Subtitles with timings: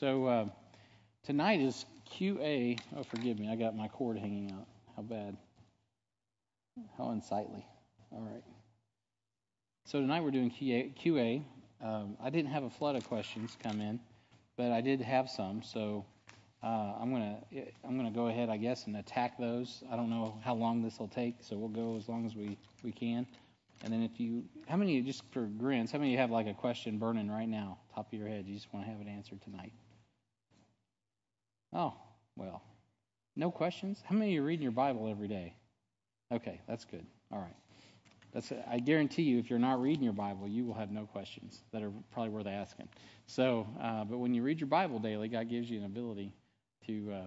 [0.00, 0.46] So uh,
[1.22, 2.76] tonight is QA.
[2.96, 4.66] Oh, forgive me, I got my cord hanging out.
[4.96, 5.36] How bad?
[6.98, 7.64] How unsightly.
[8.10, 8.42] All right.
[9.84, 10.92] So tonight we're doing QA.
[10.96, 11.44] QA.
[11.80, 14.00] Um, I didn't have a flood of questions come in,
[14.56, 15.62] but I did have some.
[15.62, 16.04] So
[16.64, 17.38] uh, I'm gonna
[17.84, 19.84] I'm gonna go ahead, I guess, and attack those.
[19.92, 22.58] I don't know how long this will take, so we'll go as long as we
[22.82, 23.28] we can.
[23.84, 26.96] And then if you, how many, just for grins, how many have like a question
[26.96, 28.46] burning right now, top of your head?
[28.46, 29.72] You just want to have it answered tonight?
[31.74, 31.94] Oh,
[32.36, 32.62] well,
[33.36, 34.00] no questions?
[34.04, 35.56] How many of you are reading your Bible every day?
[36.32, 37.04] Okay, that's good.
[37.32, 37.56] All right.
[38.32, 41.60] That's, I guarantee you, if you're not reading your Bible, you will have no questions
[41.72, 42.88] that are probably worth asking.
[43.26, 46.32] So, uh, but when you read your Bible daily, God gives you an ability
[46.86, 47.26] to, uh,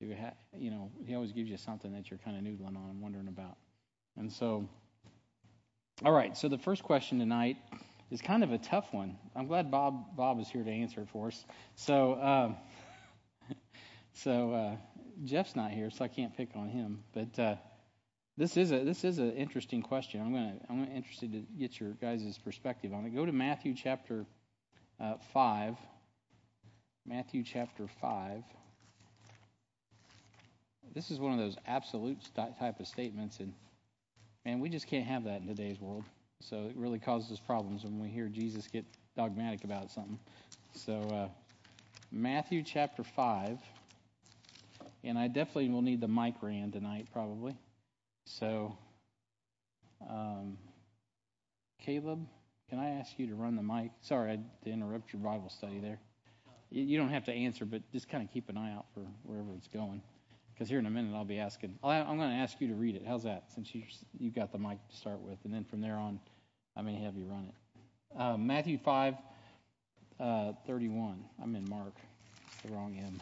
[0.00, 2.90] to ha- you know, He always gives you something that you're kind of noodling on
[2.90, 3.56] and wondering about.
[4.16, 4.68] And so,
[6.04, 7.56] all right, so the first question tonight
[8.10, 9.16] is kind of a tough one.
[9.34, 11.44] I'm glad Bob Bob is here to answer it for us.
[11.74, 12.56] So, um,
[14.16, 14.76] so uh,
[15.24, 17.04] Jeff's not here, so I can't pick on him.
[17.14, 17.56] But uh,
[18.36, 20.20] this is a this is an interesting question.
[20.20, 23.14] I'm gonna I'm interested to get your guys' perspective on it.
[23.14, 24.26] Go to Matthew chapter
[25.00, 25.76] uh, five.
[27.06, 28.42] Matthew chapter five.
[30.94, 33.52] This is one of those absolute type of statements, and
[34.46, 36.04] Man, we just can't have that in today's world.
[36.38, 38.84] So it really causes problems when we hear Jesus get
[39.16, 40.20] dogmatic about something.
[40.72, 41.28] So, uh,
[42.12, 43.58] Matthew chapter 5.
[45.04, 47.56] And I definitely will need the mic ran tonight, probably.
[48.24, 48.76] So,
[50.08, 50.58] um,
[51.80, 52.26] Caleb,
[52.68, 53.92] can I ask you to run the mic?
[54.00, 56.00] Sorry I to interrupt your Bible study there.
[56.70, 59.54] You don't have to answer, but just kind of keep an eye out for wherever
[59.54, 60.02] it's going
[60.56, 61.78] because here in a minute I'll be asking.
[61.84, 63.02] i am going to ask you to read it.
[63.06, 63.44] How's that?
[63.54, 63.82] Since you
[64.18, 66.18] you got the mic to start with, and then from there on,
[66.76, 68.18] I may have you run it.
[68.18, 69.14] Uh, Matthew 5,
[70.18, 71.24] uh, 31.
[71.42, 71.94] I'm in Mark.
[72.46, 73.20] It's the wrong M.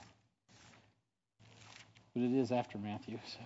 [2.14, 3.18] But it is after Matthew.
[3.26, 3.40] So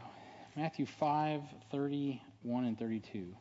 [0.56, 3.34] Matthew 5, 31 and 32.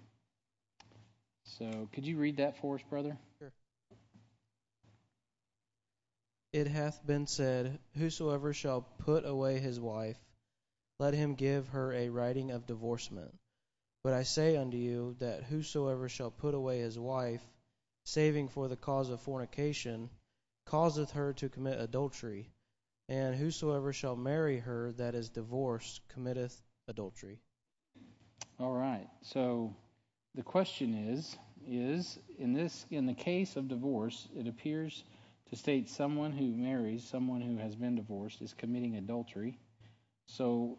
[1.43, 3.17] So could you read that for us, brother?
[3.39, 3.51] Sure.
[6.53, 10.17] It hath been said, Whosoever shall put away his wife
[10.99, 13.31] let him give her a writing of divorcement.
[14.03, 17.43] But I say unto you that whosoever shall put away his wife,
[18.05, 20.09] saving for the cause of fornication,
[20.65, 22.49] causeth her to commit adultery,
[23.09, 27.39] and whosoever shall marry her that is divorced committeth adultery.
[28.59, 29.07] All right.
[29.21, 29.75] So
[30.35, 31.37] the question is
[31.69, 35.03] is in this in the case of divorce, it appears
[35.49, 39.57] to state someone who marries someone who has been divorced is committing adultery.
[40.25, 40.77] So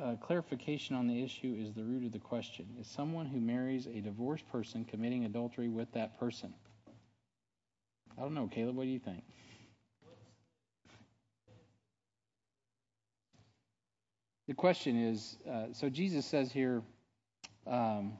[0.00, 2.66] uh, clarification on the issue is the root of the question.
[2.80, 6.54] Is someone who marries a divorced person committing adultery with that person?
[8.18, 8.76] I don't know, Caleb.
[8.76, 9.22] What do you think?
[14.50, 16.82] The question is uh, so Jesus says here,
[17.68, 18.14] um,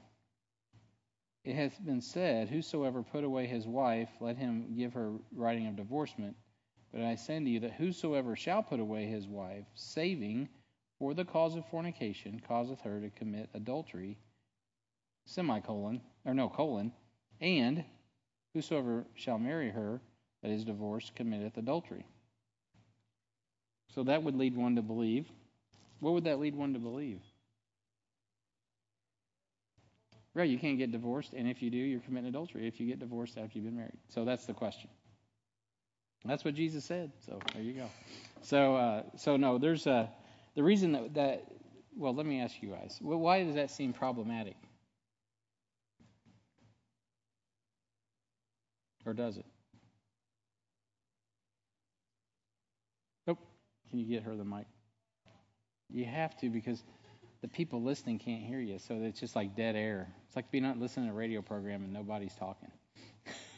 [1.43, 5.75] it hath been said, Whosoever put away his wife, let him give her writing of
[5.75, 6.37] divorcement.
[6.93, 10.47] But I say unto you that whosoever shall put away his wife, saving
[10.99, 14.17] for the cause of fornication causeth her to commit adultery,
[15.25, 16.93] semicolon, or no, colon,
[17.41, 17.83] and
[18.53, 19.99] whosoever shall marry her
[20.43, 22.05] that is divorced committeth adultery.
[23.93, 25.27] So that would lead one to believe.
[26.01, 27.21] What would that lead one to believe?
[30.33, 32.99] Right, you can't get divorced, and if you do, you're committing adultery if you get
[32.99, 33.97] divorced after you've been married.
[34.09, 34.89] So that's the question.
[36.25, 37.11] That's what Jesus said.
[37.25, 37.89] So there you go.
[38.41, 40.09] So, uh, so no, there's a
[40.55, 41.45] the reason that, that
[41.95, 44.55] well, let me ask you guys, why does that seem problematic?
[49.05, 49.45] Or does it?
[53.27, 53.39] Nope.
[53.89, 54.65] Can you get her the mic?
[55.93, 56.83] You have to because
[57.41, 60.07] the people listening can't hear you, so it's just like dead air.
[60.27, 62.71] It's like being not listening to a radio program and nobody's talking.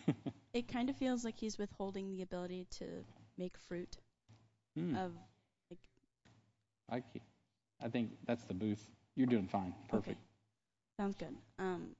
[0.53, 2.85] it kind of feels like he's withholding the ability to
[3.38, 3.97] make fruit
[4.78, 4.96] hmm.
[4.96, 5.11] of
[6.90, 7.23] I keep,
[7.84, 8.85] I think that's the booth.
[9.16, 9.73] You're doing fine.
[9.90, 10.09] Perfect.
[10.09, 10.17] Okay.
[10.99, 11.35] Sounds good.
[11.59, 11.96] Um,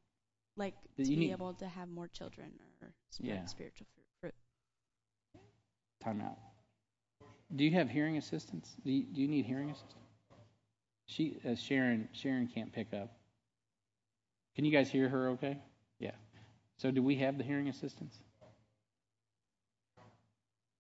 [0.58, 3.46] like to be able to have more children or spread yeah.
[3.46, 3.88] spiritual
[4.22, 4.36] fruit.
[6.04, 6.38] Time out.
[7.56, 8.76] Do you have hearing assistance?
[8.84, 10.03] Do you, do you need hearing assistance?
[11.06, 13.12] She, uh, Sharon, Sharon can't pick up.
[14.56, 15.30] Can you guys hear her?
[15.32, 15.58] Okay.
[16.00, 16.12] Yeah.
[16.78, 18.16] So do we have the hearing assistance?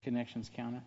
[0.03, 0.81] Connections counter.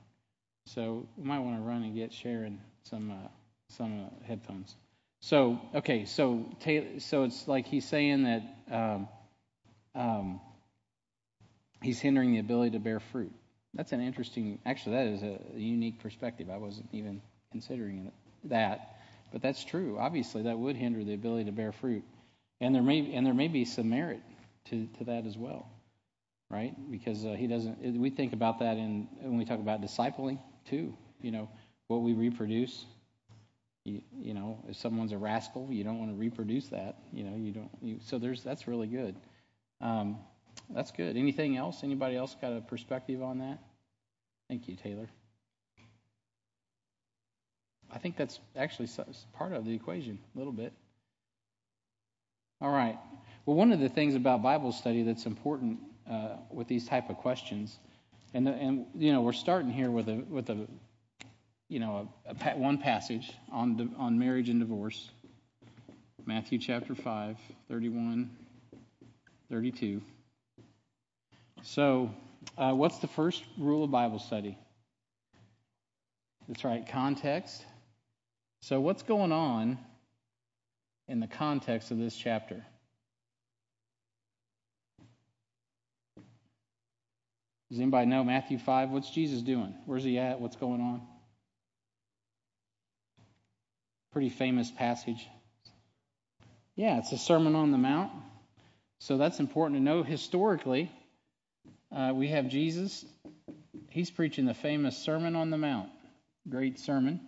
[0.66, 3.28] So we might want to run and get Sharon some uh,
[3.70, 4.74] some uh, headphones.
[5.20, 6.44] So okay, so
[6.98, 9.08] so it's like he's saying that um,
[9.94, 10.40] um,
[11.82, 13.32] he's hindering the ability to bear fruit.
[13.74, 14.58] That's an interesting.
[14.66, 16.50] Actually, that is a unique perspective.
[16.50, 17.22] I wasn't even
[17.52, 18.10] considering
[18.44, 18.95] that,
[19.32, 19.98] but that's true.
[19.98, 22.04] Obviously, that would hinder the ability to bear fruit,
[22.60, 24.20] and there may and there may be some merit
[24.66, 25.70] to to that as well,
[26.50, 26.74] right?
[26.90, 27.98] Because uh, he doesn't.
[27.98, 30.38] We think about that in when we talk about discipling
[30.68, 30.94] too.
[31.20, 31.48] You know,
[31.88, 32.84] what we reproduce.
[33.84, 36.96] You, you know, if someone's a rascal, you don't want to reproduce that.
[37.12, 37.70] You know, you don't.
[37.80, 39.14] You, so there's that's really good.
[39.80, 40.18] Um,
[40.70, 41.16] that's good.
[41.16, 41.84] Anything else?
[41.84, 43.58] Anybody else got a perspective on that?
[44.48, 45.08] Thank you, Taylor.
[47.96, 48.90] I think that's actually
[49.32, 50.74] part of the equation, a little bit.
[52.60, 52.98] All right.
[53.46, 55.78] Well, one of the things about Bible study that's important
[56.08, 57.78] uh, with these type of questions,
[58.34, 60.66] and and you know we're starting here with a with a
[61.70, 65.10] you know a, a one passage on on marriage and divorce,
[66.26, 67.38] Matthew chapter 5,
[67.70, 68.30] 31,
[69.50, 70.02] 32.
[71.62, 72.10] So,
[72.58, 74.58] uh, what's the first rule of Bible study?
[76.46, 77.64] That's right, context.
[78.60, 79.78] So, what's going on
[81.08, 82.64] in the context of this chapter?
[87.70, 88.90] Does anybody know Matthew 5?
[88.90, 89.74] What's Jesus doing?
[89.86, 90.40] Where's he at?
[90.40, 91.02] What's going on?
[94.12, 95.26] Pretty famous passage.
[96.76, 98.12] Yeah, it's a Sermon on the Mount.
[98.98, 100.90] So that's important to know historically.
[101.94, 103.04] Uh, we have Jesus.
[103.90, 105.90] He's preaching the famous Sermon on the Mount.
[106.48, 107.20] Great sermon.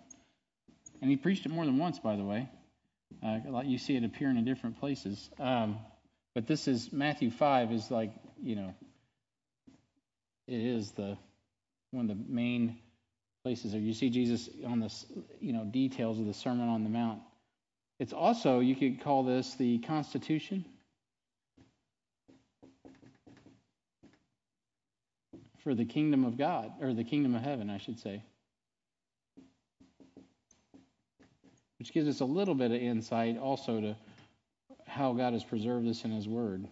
[1.01, 2.49] And he preached it more than once, by the way.
[3.23, 5.29] Uh, you see it appearing in different places.
[5.39, 5.79] Um,
[6.35, 8.11] but this is Matthew 5 is like,
[8.41, 8.73] you know,
[10.47, 11.17] it is the
[11.91, 12.77] one of the main
[13.43, 13.81] places there.
[13.81, 14.93] You see Jesus on the,
[15.39, 17.21] you know, details of the Sermon on the Mount.
[17.99, 20.65] It's also, you could call this the Constitution
[25.63, 28.23] for the kingdom of God, or the kingdom of heaven, I should say.
[31.79, 33.95] Which gives us a little bit of insight also to
[34.85, 36.67] how God has preserved this in His Word.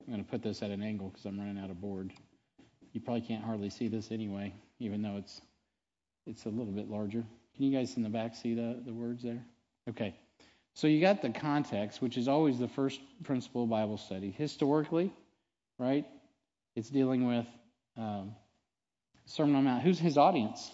[0.00, 2.12] I'm going to put this at an angle because I'm running out of board.
[2.92, 5.42] You probably can't hardly see this anyway, even though it's
[6.26, 7.24] it's a little bit larger.
[7.54, 9.42] Can you guys in the back see the, the words there?
[9.88, 10.14] Okay.
[10.74, 14.30] So you got the context, which is always the first principle of Bible study.
[14.30, 15.12] Historically,
[15.78, 16.06] right?
[16.76, 17.46] It's dealing with
[17.96, 18.34] um,
[19.26, 19.82] Sermon on Mount.
[19.82, 20.70] Who's his audience?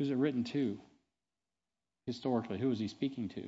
[0.00, 0.78] Who's it written to?
[2.06, 3.42] Historically, who is he speaking to?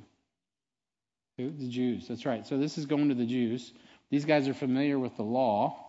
[1.39, 1.49] Who?
[1.49, 2.07] The Jews.
[2.07, 2.45] That's right.
[2.45, 3.73] So this is going to the Jews.
[4.11, 5.83] These guys are familiar with the law.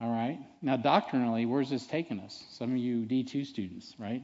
[0.00, 0.38] All right.
[0.62, 2.44] Now, doctrinally, where's this taking us?
[2.52, 4.22] Some of you D2 students, right?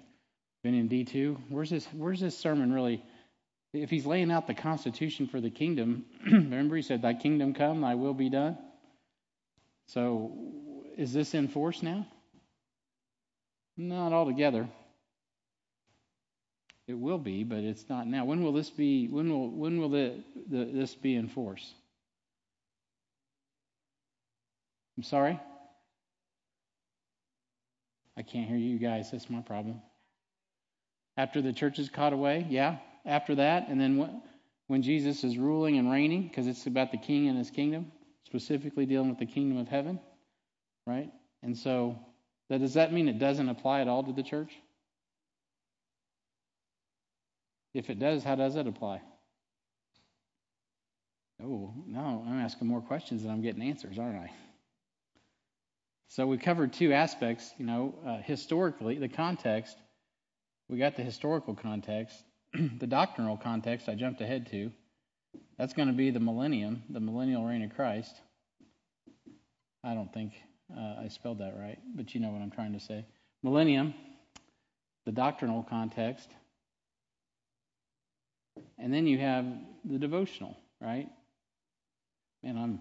[0.62, 1.36] Been in D2.
[1.48, 1.88] Where's this?
[1.92, 3.02] Where's this sermon really?
[3.72, 7.80] if he's laying out the constitution for the kingdom, remember he said, Thy kingdom come,
[7.80, 8.56] thy will be done.
[9.88, 10.30] So
[10.96, 12.06] is this in force now?
[13.76, 14.68] Not altogether.
[16.90, 18.24] It will be, but it's not now.
[18.24, 19.08] When will this be?
[19.08, 21.72] When will when will the, the, this be in force?
[24.96, 25.40] I'm sorry.
[28.16, 29.10] I can't hear you guys.
[29.10, 29.80] That's my problem.
[31.16, 34.20] After the church is caught away, yeah after that, and then
[34.66, 37.90] when Jesus is ruling and reigning, because it's about the king and his kingdom,
[38.24, 39.98] specifically dealing with the kingdom of heaven,
[40.86, 41.10] right?
[41.42, 41.98] And so,
[42.50, 44.52] does that mean it doesn't apply at all to the church?
[47.74, 49.00] If it does, how does it apply?
[51.42, 54.30] Oh, no, I'm asking more questions than I'm getting answers, aren't I?
[56.08, 59.76] So we covered two aspects, you know, uh, historically, the context.
[60.68, 62.16] We got the historical context,
[62.52, 64.72] the doctrinal context I jumped ahead to,
[65.56, 68.14] that's going to be the millennium, the millennial reign of Christ.
[69.84, 70.32] I don't think
[70.76, 73.06] uh, I spelled that right, but you know what I'm trying to say.
[73.42, 73.94] Millennium,
[75.06, 76.28] the doctrinal context,
[78.78, 79.46] and then you have
[79.84, 81.08] the devotional, right?
[82.42, 82.80] Man, I'm.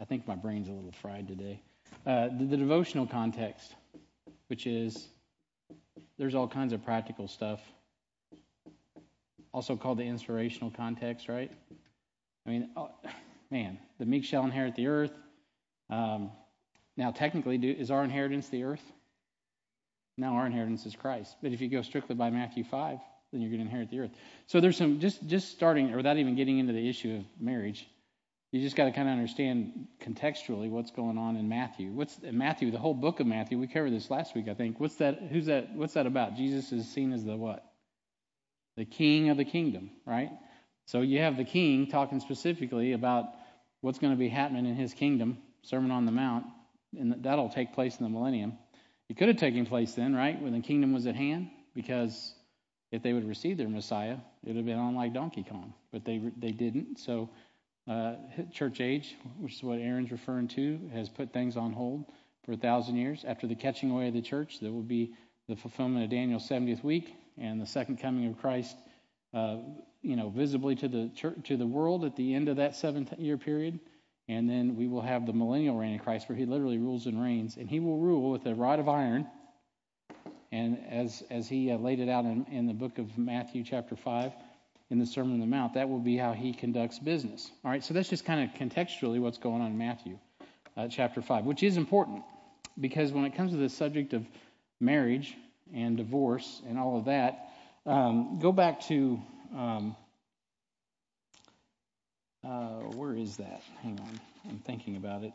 [0.00, 1.62] I think my brain's a little fried today.
[2.06, 3.74] Uh, the, the devotional context,
[4.48, 5.08] which is
[6.18, 7.60] there's all kinds of practical stuff
[9.56, 11.50] also called the inspirational context, right?
[12.46, 12.90] I mean, oh,
[13.50, 15.12] man, the meek shall inherit the earth.
[15.88, 16.30] Um,
[16.98, 18.82] now, technically, do, is our inheritance the earth?
[20.18, 21.36] Now, our inheritance is Christ.
[21.42, 22.98] But if you go strictly by Matthew 5,
[23.36, 24.10] then you're going to inherit the earth.
[24.46, 27.86] So there's some, just, just starting, or without even getting into the issue of marriage,
[28.50, 31.90] you just got to kind of understand contextually what's going on in Matthew.
[31.90, 34.80] What's Matthew, the whole book of Matthew, we covered this last week, I think.
[34.80, 36.36] What's that, who's that, what's that about?
[36.36, 37.64] Jesus is seen as the what?
[38.76, 40.30] the king of the kingdom, right?
[40.86, 43.24] So you have the king talking specifically about
[43.80, 46.44] what's going to be happening in his kingdom, Sermon on the Mount,
[46.98, 48.58] and that'll take place in the millennium.
[49.08, 52.34] It could have taken place then, right, when the kingdom was at hand, because
[52.92, 56.04] if they would receive their Messiah, it would have been on like Donkey Kong, but
[56.04, 56.98] they they didn't.
[56.98, 57.28] So,
[57.88, 58.14] uh,
[58.52, 62.04] church age, which is what Aaron's referring to, has put things on hold
[62.44, 63.24] for a thousand years.
[63.26, 65.14] After the catching away of the church, there will be
[65.48, 68.76] the fulfillment of Daniel's 70th week and the second coming of Christ,
[69.34, 69.58] uh,
[70.02, 73.36] you know, visibly to the church, to the world at the end of that seven-year
[73.36, 73.78] period.
[74.28, 77.22] And then we will have the millennial reign of Christ, where He literally rules and
[77.22, 79.26] reigns, and He will rule with a rod of iron.
[80.52, 83.96] And as as He uh, laid it out in, in the book of Matthew, chapter
[83.96, 84.32] five,
[84.90, 87.50] in the Sermon on the Mount, that will be how He conducts business.
[87.64, 90.18] All right, so that's just kind of contextually what's going on in Matthew,
[90.76, 92.22] uh, chapter five, which is important
[92.78, 94.24] because when it comes to the subject of
[94.80, 95.34] marriage
[95.74, 97.48] and divorce and all of that,
[97.84, 99.20] um, go back to
[99.56, 99.96] um,
[102.44, 103.62] uh, where is that?
[103.82, 105.32] Hang on, I'm thinking about it.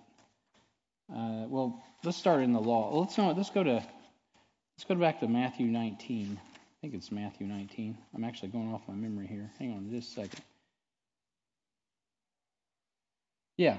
[1.13, 2.97] Uh, well, let's start in the law.
[2.97, 3.83] Let's let's go to
[4.81, 6.39] let's go back to Matthew 19.
[6.41, 7.95] I think it's Matthew 19.
[8.15, 9.51] I'm actually going off my memory here.
[9.59, 10.41] Hang on just a second.
[13.57, 13.77] Yeah,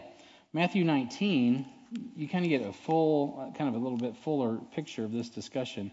[0.53, 1.67] Matthew 19.
[2.15, 5.29] You kind of get a full, kind of a little bit fuller picture of this
[5.29, 5.91] discussion,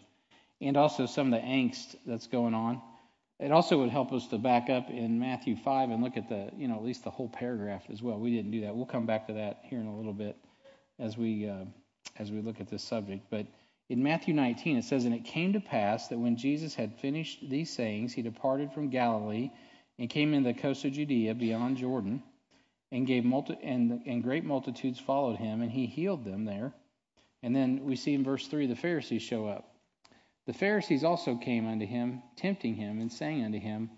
[0.61, 2.79] and also some of the angst that's going on.
[3.39, 6.51] It also would help us to back up in Matthew 5 and look at the,
[6.55, 8.19] you know, at least the whole paragraph as well.
[8.19, 8.75] We didn't do that.
[8.75, 10.37] We'll come back to that here in a little bit
[10.99, 11.65] as we uh,
[12.19, 13.25] as we look at this subject.
[13.31, 13.47] But
[13.89, 17.49] in Matthew 19, it says, "And it came to pass that when Jesus had finished
[17.49, 19.51] these sayings, he departed from Galilee
[19.97, 22.23] and came into the coast of Judea beyond Jordan,
[22.91, 26.73] and gave multi- and and great multitudes followed him, and he healed them there."
[27.41, 29.75] And then we see in verse 3 the Pharisees show up.
[30.45, 33.91] The Pharisees also came unto him, tempting him, and saying unto him,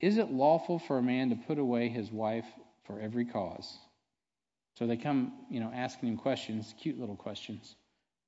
[0.00, 2.46] Is it lawful for a man to put away his wife
[2.84, 3.78] for every cause?
[4.74, 7.76] So they come, you know, asking him questions, cute little questions,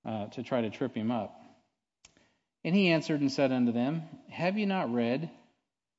[0.08, 1.38] uh, to try to trip him up.
[2.64, 5.28] And he answered and said unto them, Have ye not read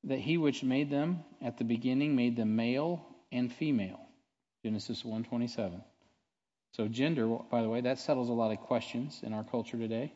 [0.06, 4.00] that he which made them at the beginning made them male and female?
[4.64, 5.84] Genesis 1:27.
[6.72, 10.12] So gender, by the way, that settles a lot of questions in our culture today.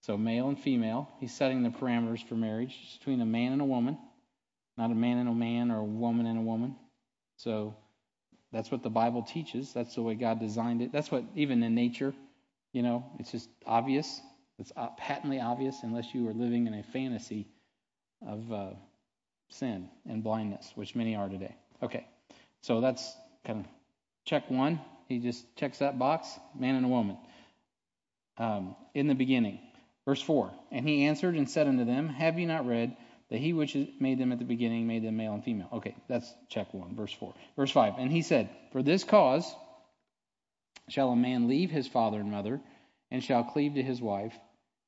[0.00, 3.62] So, male and female, he's setting the parameters for marriage it's between a man and
[3.62, 3.96] a woman,
[4.76, 6.76] not a man and a man or a woman and a woman.
[7.36, 7.76] So,
[8.52, 9.72] that's what the Bible teaches.
[9.72, 10.92] That's the way God designed it.
[10.92, 12.14] That's what, even in nature,
[12.72, 14.20] you know, it's just obvious.
[14.58, 17.48] It's patently obvious unless you are living in a fantasy
[18.26, 18.70] of uh,
[19.48, 21.54] sin and blindness, which many are today.
[21.82, 22.06] Okay,
[22.60, 23.14] so that's
[23.44, 23.66] kind of
[24.24, 24.80] check one.
[25.08, 27.18] He just checks that box man and a woman.
[28.38, 29.60] Um, in the beginning.
[30.04, 32.96] Verse 4 And he answered and said unto them, Have ye not read
[33.30, 35.68] that he which made them at the beginning made them male and female?
[35.72, 37.34] Okay, that's check 1, verse 4.
[37.56, 39.54] Verse 5 And he said, For this cause
[40.92, 42.60] shall a man leave his father and mother,
[43.10, 44.34] and shall cleave to his wife,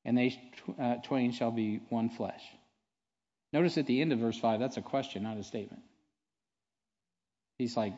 [0.05, 0.39] and they
[0.79, 2.43] uh, twain shall be one flesh.
[3.51, 5.81] Notice at the end of verse 5, that's a question, not a statement.
[7.57, 7.93] He's like,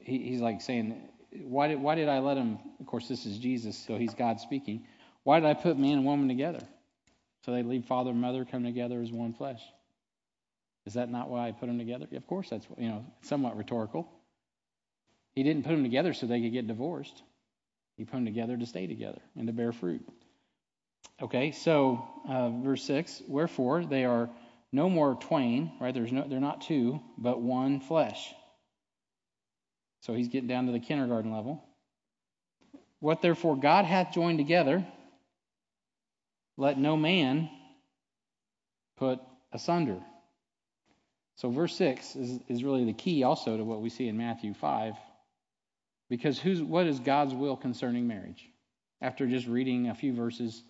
[0.00, 1.08] he, he's like saying,
[1.42, 2.58] why did, why did I let him?
[2.80, 4.86] Of course, this is Jesus, so he's God speaking.
[5.22, 6.60] Why did I put man and woman together?
[7.46, 9.60] So they leave father and mother, come together as one flesh.
[10.84, 12.06] Is that not why I put them together?
[12.12, 14.06] Of course, that's you know somewhat rhetorical.
[15.34, 17.22] He didn't put them together so they could get divorced.
[17.96, 20.06] He put them together to stay together and to bear fruit.
[21.22, 23.22] Okay, so uh, verse six.
[23.28, 24.30] Wherefore they are
[24.72, 25.94] no more twain, right?
[25.94, 28.34] There's no, they're not two, but one flesh.
[30.00, 31.64] So he's getting down to the kindergarten level.
[33.00, 34.86] What therefore God hath joined together,
[36.56, 37.48] let no man
[38.96, 39.20] put
[39.52, 40.00] asunder.
[41.36, 44.54] So, verse 6 is, is really the key also to what we see in Matthew
[44.54, 44.94] 5.
[46.14, 48.48] Because who's, what is God's will concerning marriage?
[49.00, 50.62] After just reading a few verses,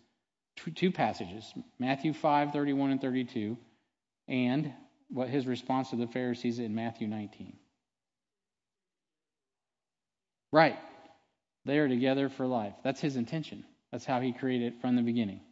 [0.57, 3.59] two, two passages Matthew 5, 31 and 32,
[4.27, 4.73] and
[5.11, 7.59] what his response to the Pharisees in Matthew 19.
[10.51, 10.79] Right.
[11.67, 12.73] They are together for life.
[12.83, 13.67] That's his intention.
[13.93, 15.43] That's how he created it from the beginning.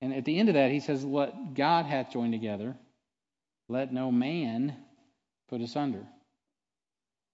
[0.00, 2.76] And at the end of that, he says, What God hath joined together,
[3.68, 4.76] let no man
[5.48, 6.06] put asunder.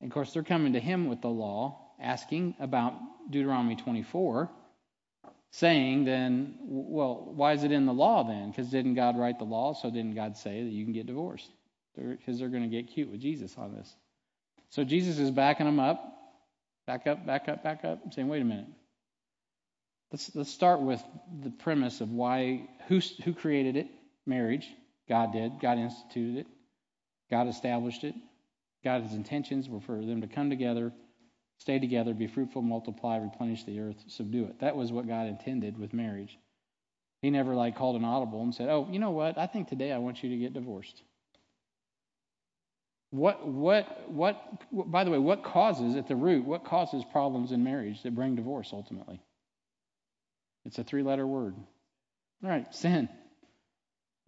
[0.01, 2.95] And of course, they're coming to him with the law, asking about
[3.31, 4.51] Deuteronomy 24,
[5.51, 8.51] saying, then, well, why is it in the law then?
[8.51, 9.75] Because didn't God write the law?
[9.75, 11.51] So didn't God say that you can get divorced?
[11.97, 13.93] Because they're, they're going to get cute with Jesus on this.
[14.71, 16.05] So Jesus is backing them up,
[16.87, 18.67] back up, back up, back up, saying, wait a minute.
[20.13, 21.03] Let's, let's start with
[21.43, 23.89] the premise of why, who, who created it?
[24.27, 24.67] Marriage.
[25.09, 25.61] God did.
[25.61, 26.47] God instituted it.
[27.31, 28.15] God established it.
[28.89, 30.93] God's intentions were for them to come together
[31.59, 34.61] Stay together, be fruitful, multiply, replenish the earth, subdue it.
[34.61, 36.39] That was what God intended with marriage.
[37.21, 39.37] He never like called an audible and said, "Oh, you know what?
[39.37, 41.03] I think today I want you to get divorced."
[43.11, 44.41] What what what
[44.71, 48.37] by the way, what causes at the root, what causes problems in marriage that bring
[48.37, 49.21] divorce ultimately?
[50.65, 51.57] It's a three-letter word.
[52.45, 53.09] All right, sin.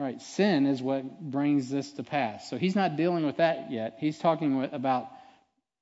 [0.00, 2.48] Right, sin is what brings this to pass.
[2.48, 3.98] So he's not dealing with that yet.
[3.98, 5.08] He's talking about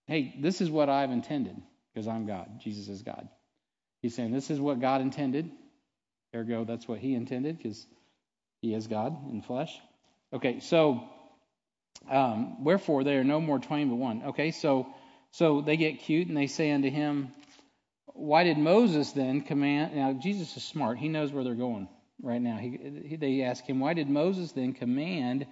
[0.08, 1.54] hey, this is what I've intended
[1.94, 2.58] because I'm God.
[2.58, 3.28] Jesus is God.
[4.02, 5.48] He's saying this is what God intended.
[6.34, 7.86] Ergo, that's what he intended because
[8.60, 9.78] he is God in flesh.
[10.32, 11.04] Okay, so
[12.10, 14.22] um, wherefore they are no more twain but one.
[14.30, 14.88] Okay, so
[15.30, 17.28] so they get cute and they say unto him,
[18.06, 19.94] Why did Moses then command?
[19.94, 20.98] Now Jesus is smart.
[20.98, 21.88] He knows where they're going
[22.22, 22.56] right now.
[22.56, 25.46] He, he, they ask him, Why did Moses then command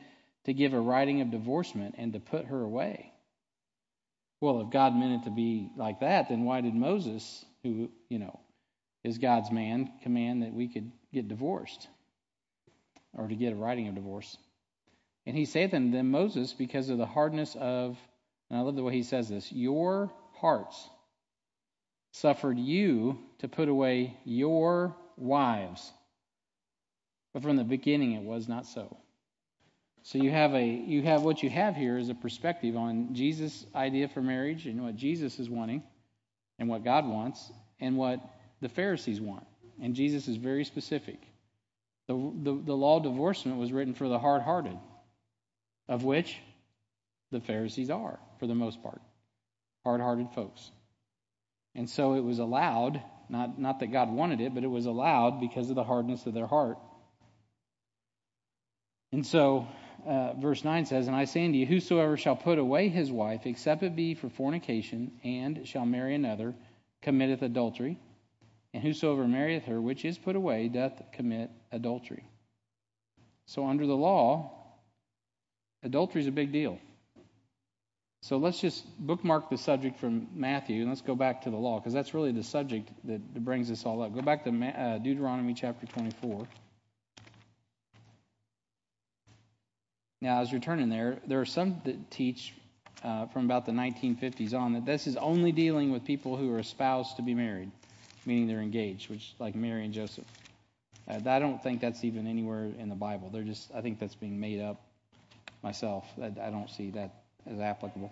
[0.45, 3.13] to give a writing of divorcement and to put her away?
[4.41, 8.19] Well, if God meant it to be like that, then why did Moses, who, you
[8.19, 8.39] know,
[9.03, 11.89] is God's man, command that we could get divorced
[13.15, 14.37] or to get a writing of divorce?
[15.25, 17.99] And he saith unto them, Moses, because of the hardness of,
[18.51, 20.89] and I love the way he says this, your hearts
[22.13, 25.93] suffered you to put away your wives.
[27.37, 28.97] But from the beginning it was not so.
[30.05, 33.67] So you have a you have what you have here is a perspective on Jesus'
[33.75, 35.83] idea for marriage and what Jesus is wanting
[36.59, 38.21] and what God wants and what
[38.63, 39.47] the Pharisees want.
[39.83, 41.19] And Jesus is very specific.
[42.09, 44.79] The, the, the law of divorcement was written for the hard hearted,
[45.91, 46.39] of which
[47.33, 49.03] the Pharisees are, for the most part.
[49.85, 50.71] Hard hearted folks.
[51.75, 55.39] And so it was allowed, not, not that God wanted it, but it was allowed
[55.39, 56.79] because of the hardness of their heart.
[59.17, 59.67] And so
[60.07, 63.47] uh, verse 9 says, And I say unto you, whosoever shall put away his wife,
[63.47, 66.55] except it be for fornication, and shall marry another,
[67.01, 67.99] committeth adultery.
[68.75, 72.29] And whosoever marrieth her which is put away doth commit adultery.
[73.47, 74.53] So under the law,
[75.83, 76.79] adultery is a big deal.
[78.21, 81.81] So let's just bookmark the subject from Matthew and let's go back to the law
[81.81, 84.15] because that's really the subject that brings this all up.
[84.15, 86.47] Go back to uh, Deuteronomy chapter 24.
[90.21, 92.55] Now, as you're turning there, there are some that teach
[93.05, 96.59] uh, from about the 1950s on that this is only dealing with people who are
[96.59, 97.71] espoused to be married,
[98.25, 100.25] meaning they're engaged, which like Mary and Joseph.
[101.09, 103.31] Uh, I don't think that's even anywhere in the Bible.
[103.31, 104.81] They're just, I think that's being made up
[105.63, 106.07] myself.
[106.21, 108.11] I, I don't see that as applicable.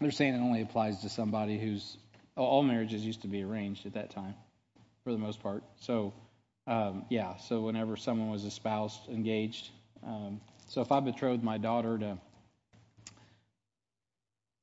[0.00, 1.96] They're saying it only applies to somebody who's
[2.36, 4.34] all marriages used to be arranged at that time,
[5.02, 5.64] for the most part.
[5.80, 6.14] So
[6.68, 9.70] um, yeah, so whenever someone was espoused, engaged.
[10.06, 12.18] Um, so if I betrothed my daughter to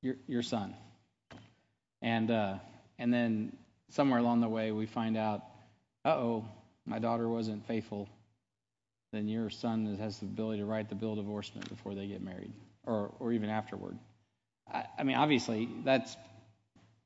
[0.03, 0.75] your your son,
[2.03, 2.59] and uh,
[2.99, 3.57] and then
[3.89, 5.41] somewhere along the way we find out,
[6.05, 6.45] uh oh,
[6.85, 8.07] my daughter wasn't faithful,
[9.11, 12.21] then your son has the ability to write the bill of divorcement before they get
[12.21, 12.53] married,
[12.85, 13.97] or or even afterward.
[14.71, 16.15] I, I mean, obviously that's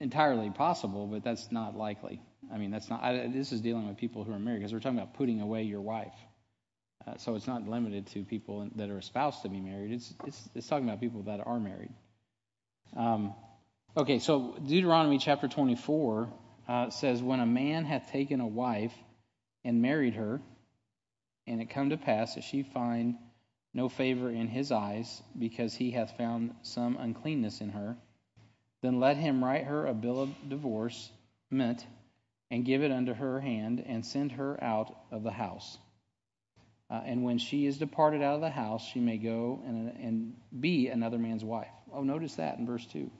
[0.01, 2.21] entirely possible, but that's not likely.
[2.51, 3.03] I mean, that's not.
[3.03, 5.63] I, this is dealing with people who are married because we're talking about putting away
[5.63, 6.13] your wife.
[7.07, 9.91] Uh, so it's not limited to people that are espoused to be married.
[9.91, 11.93] It's it's it's talking about people that are married.
[12.97, 13.33] Um,
[13.95, 16.33] okay, so Deuteronomy chapter 24
[16.67, 18.93] uh, says, "When a man hath taken a wife
[19.63, 20.41] and married her,
[21.45, 23.15] and it come to pass that she find
[23.73, 27.95] no favor in his eyes, because he hath found some uncleanness in her,
[28.81, 31.85] then let him write her a bill of divorcement."
[32.51, 35.77] And give it unto her hand, and send her out of the house.
[36.89, 40.33] Uh, and when she is departed out of the house, she may go and, and
[40.59, 41.67] be another man's wife.
[41.93, 43.11] Oh, notice that in verse 2.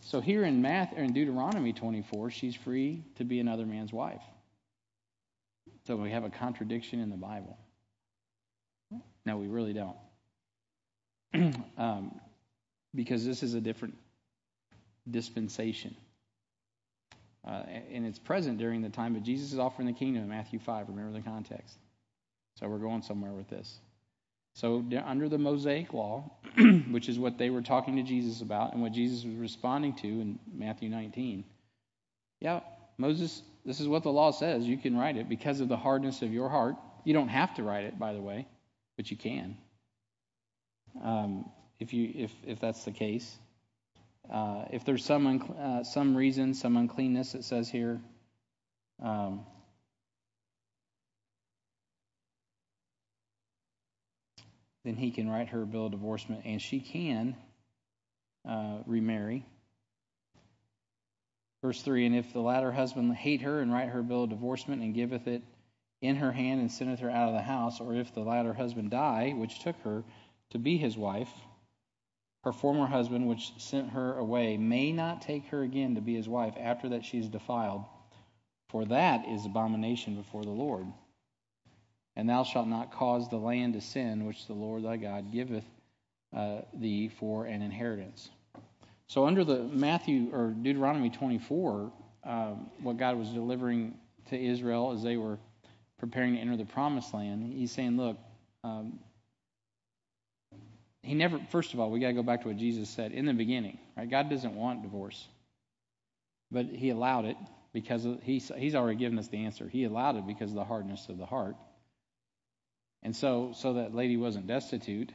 [0.00, 4.22] So here in Math or in Deuteronomy 24, she's free to be another man's wife.
[5.86, 7.56] So we have a contradiction in the Bible.
[9.24, 9.96] No, we really don't.
[11.78, 12.20] um,
[12.94, 13.96] because this is a different
[15.10, 15.96] dispensation.
[17.46, 20.58] Uh, and it's present during the time, but Jesus is offering the kingdom in Matthew
[20.58, 20.88] 5.
[20.88, 21.76] Remember the context.
[22.56, 23.78] So we're going somewhere with this.
[24.54, 26.30] So, under the Mosaic law,
[26.90, 30.06] which is what they were talking to Jesus about and what Jesus was responding to
[30.06, 31.44] in Matthew 19,
[32.40, 32.60] yeah,
[32.96, 34.64] Moses, this is what the law says.
[34.64, 36.76] You can write it because of the hardness of your heart.
[37.04, 38.46] You don't have to write it, by the way,
[38.96, 39.58] but you can.
[41.04, 43.36] Um, if you if if that's the case,
[44.30, 48.00] uh, if there's some uh, some reason, some uncleanness, it says here.
[49.02, 49.44] Um,
[54.84, 57.36] then he can write her a bill of divorcement, and she can
[58.48, 59.44] uh, remarry.
[61.62, 64.30] Verse 3 And if the latter husband hate her and write her a bill of
[64.30, 65.42] divorcement and giveth it
[66.00, 68.90] in her hand and sendeth her out of the house, or if the latter husband
[68.90, 70.04] die, which took her
[70.50, 71.30] to be his wife,
[72.46, 76.28] her former husband, which sent her away, may not take her again to be his
[76.28, 77.84] wife after that she is defiled,
[78.68, 80.86] for that is abomination before the Lord.
[82.14, 85.64] And thou shalt not cause the land to sin, which the Lord thy God giveth
[86.36, 88.30] uh, thee for an inheritance.
[89.08, 93.94] So, under the Matthew or Deuteronomy 24, um, what God was delivering
[94.30, 95.38] to Israel as they were
[95.98, 98.16] preparing to enter the promised land, he's saying, look,
[98.62, 99.00] um,
[101.06, 103.26] he never, first of all, we got to go back to what Jesus said in
[103.26, 104.10] the beginning, right?
[104.10, 105.28] God doesn't want divorce,
[106.50, 107.36] but he allowed it
[107.72, 109.68] because of, he's, he's already given us the answer.
[109.68, 111.54] He allowed it because of the hardness of the heart.
[113.04, 115.12] And so, so that lady wasn't destitute,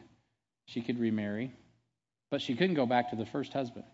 [0.65, 1.51] she could remarry,
[2.29, 3.85] but she couldn't go back to the first husband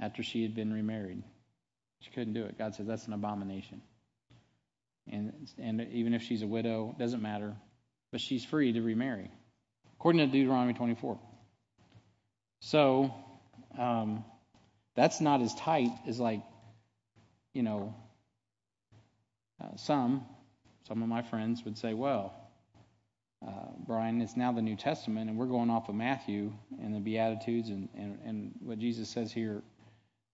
[0.00, 1.22] after she had been remarried.
[2.00, 2.56] She couldn't do it.
[2.56, 3.82] God says that's an abomination.
[5.10, 7.56] And, and even if she's a widow, doesn't matter,
[8.10, 9.30] but she's free to remarry
[10.02, 11.16] according to Deuteronomy 24.
[12.58, 13.14] So
[13.78, 14.24] um,
[14.96, 16.42] that's not as tight as like,
[17.54, 17.94] you know,
[19.62, 20.26] uh, some
[20.88, 22.34] some of my friends would say, well,
[23.46, 26.98] uh, Brian, it's now the New Testament, and we're going off of Matthew and the
[26.98, 29.62] Beatitudes and, and, and what Jesus says here.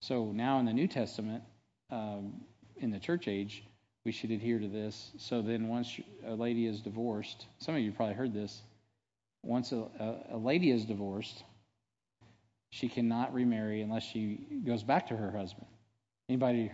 [0.00, 1.42] So now in the New Testament,
[1.90, 2.40] um,
[2.78, 3.62] in the church age,
[4.06, 5.10] we should adhere to this.
[5.18, 5.94] So then once
[6.26, 8.62] a lady is divorced, some of you probably heard this,
[9.48, 11.42] once a, lady is divorced,
[12.68, 15.66] she cannot remarry unless she goes back to her husband.
[16.28, 16.70] Anybody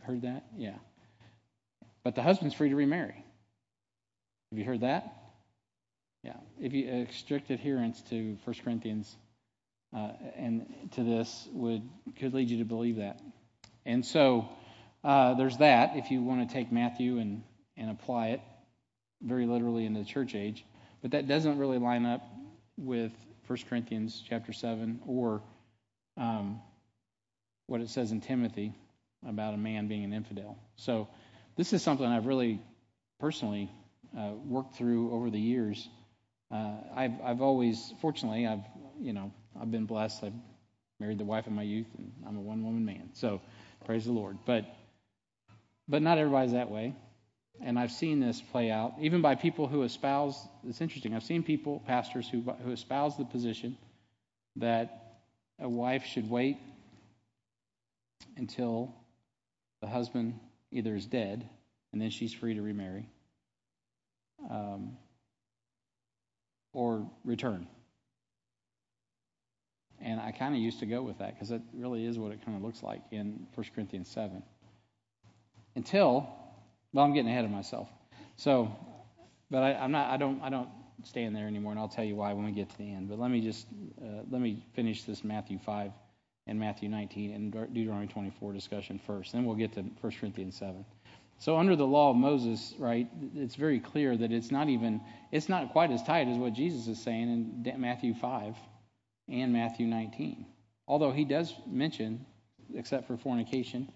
[0.00, 0.46] heard that?
[0.56, 0.76] Yeah.
[2.04, 3.22] But the husband's free to remarry.
[4.50, 5.14] Have you heard that?
[6.24, 6.36] Yeah.
[6.58, 9.14] If you uh, strict adherence to 1 Corinthians
[9.94, 11.82] uh, and to this would
[12.18, 13.20] could lead you to believe that.
[13.84, 14.48] And so
[15.04, 15.96] uh, there's that.
[15.96, 17.42] If you want to take Matthew and
[17.76, 18.40] and apply it
[19.20, 20.64] very literally in the church age.
[21.02, 22.22] But that doesn't really line up
[22.78, 23.12] with
[23.48, 25.42] 1 Corinthians chapter 7 or
[26.16, 26.60] um,
[27.66, 28.72] what it says in Timothy
[29.26, 30.58] about a man being an infidel.
[30.76, 31.08] So
[31.56, 32.60] this is something I've really
[33.18, 33.70] personally
[34.16, 35.88] uh, worked through over the years.
[36.50, 38.64] Uh, I've I've always, fortunately, I've
[39.00, 40.24] you know I've been blessed.
[40.24, 40.32] I've
[41.00, 43.10] married the wife of my youth, and I'm a one woman man.
[43.14, 43.40] So
[43.86, 44.38] praise the Lord.
[44.44, 44.66] But
[45.88, 46.94] but not everybody's that way
[47.60, 50.48] and I've seen this play out even by people who espouse.
[50.66, 51.14] It's interesting.
[51.14, 53.76] I've seen people, pastors, who who espouse the position
[54.56, 55.20] that
[55.60, 56.58] a wife should wait
[58.36, 58.94] until
[59.80, 60.38] the husband
[60.70, 61.48] either is dead
[61.92, 63.06] and then she's free to remarry,
[64.50, 64.96] um,
[66.72, 67.66] or return.
[70.00, 72.44] And I kind of used to go with that because that really is what it
[72.44, 74.42] kind of looks like in 1 Corinthians 7.
[75.76, 76.28] Until
[76.92, 77.88] well, I'm getting ahead of myself.
[78.36, 78.74] So,
[79.50, 80.10] but I, am not.
[80.10, 80.40] I don't.
[80.42, 80.68] I don't
[81.04, 83.08] stand there anymore, and I'll tell you why when we get to the end.
[83.08, 83.66] But let me just
[84.00, 85.92] uh, let me finish this Matthew 5
[86.46, 89.32] and Matthew 19 and Deuteronomy 24 discussion first.
[89.32, 90.84] Then we'll get to 1 Corinthians 7.
[91.38, 95.00] So under the law of Moses, right, it's very clear that it's not even
[95.32, 98.56] it's not quite as tight as what Jesus is saying in Matthew 5
[99.28, 100.46] and Matthew 19.
[100.86, 102.26] Although he does mention,
[102.74, 103.90] except for fornication,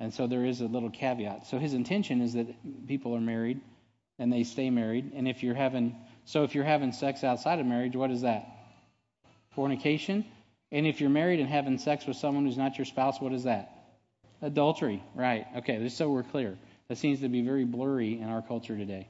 [0.00, 1.46] and so there is a little caveat.
[1.46, 2.46] So his intention is that
[2.86, 3.60] people are married
[4.18, 5.12] and they stay married.
[5.14, 8.46] And if you're having so if you're having sex outside of marriage, what is that?
[9.54, 10.24] Fornication.
[10.70, 13.44] And if you're married and having sex with someone who's not your spouse, what is
[13.44, 13.72] that?
[14.42, 15.02] Adultery.
[15.14, 15.46] Right.
[15.58, 16.58] Okay, just so we're clear.
[16.88, 19.08] That seems to be very blurry in our culture today.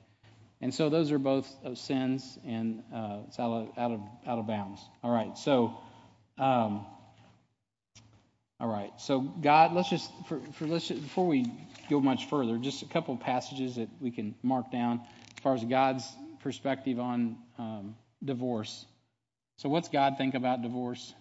[0.60, 4.46] And so those are both sins, and uh, it's out of, out of out of
[4.46, 4.80] bounds.
[5.04, 5.36] All right.
[5.38, 5.76] So
[6.38, 6.86] um,
[8.60, 8.90] all right.
[8.98, 11.46] So God, let's just for, for let's just, before we
[11.88, 15.00] go much further, just a couple of passages that we can mark down
[15.36, 16.04] as far as God's
[16.42, 18.84] perspective on um, divorce.
[19.58, 21.14] So, what's God think about divorce?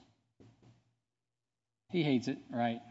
[1.89, 2.82] He hates it, right?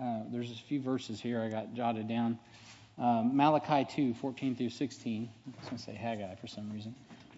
[0.00, 2.38] Uh, there's a few verses here I got jotted down.
[2.98, 5.28] Um, Malachi 2, 14 through 16.
[5.46, 6.94] I was going to say Haggai for some reason.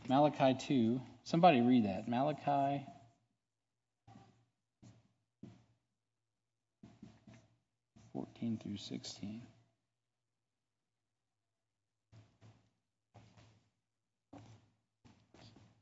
[0.08, 1.00] Malachi 2.
[1.24, 2.08] Somebody read that.
[2.08, 2.84] Malachi.
[8.12, 9.42] Fourteen through sixteen.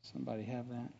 [0.02, 0.90] Somebody have that?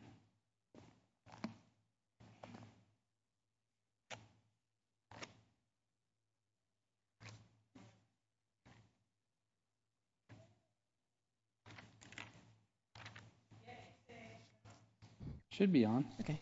[15.56, 16.04] Should be on.
[16.20, 16.38] Okay.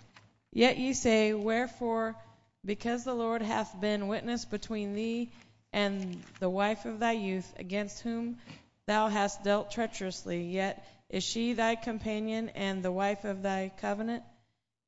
[0.53, 2.17] Yet ye say, Wherefore,
[2.65, 5.31] because the Lord hath been witness between thee
[5.73, 8.39] and the wife of thy youth, against whom
[8.87, 14.25] thou hast dealt treacherously, yet is she thy companion and the wife of thy covenant?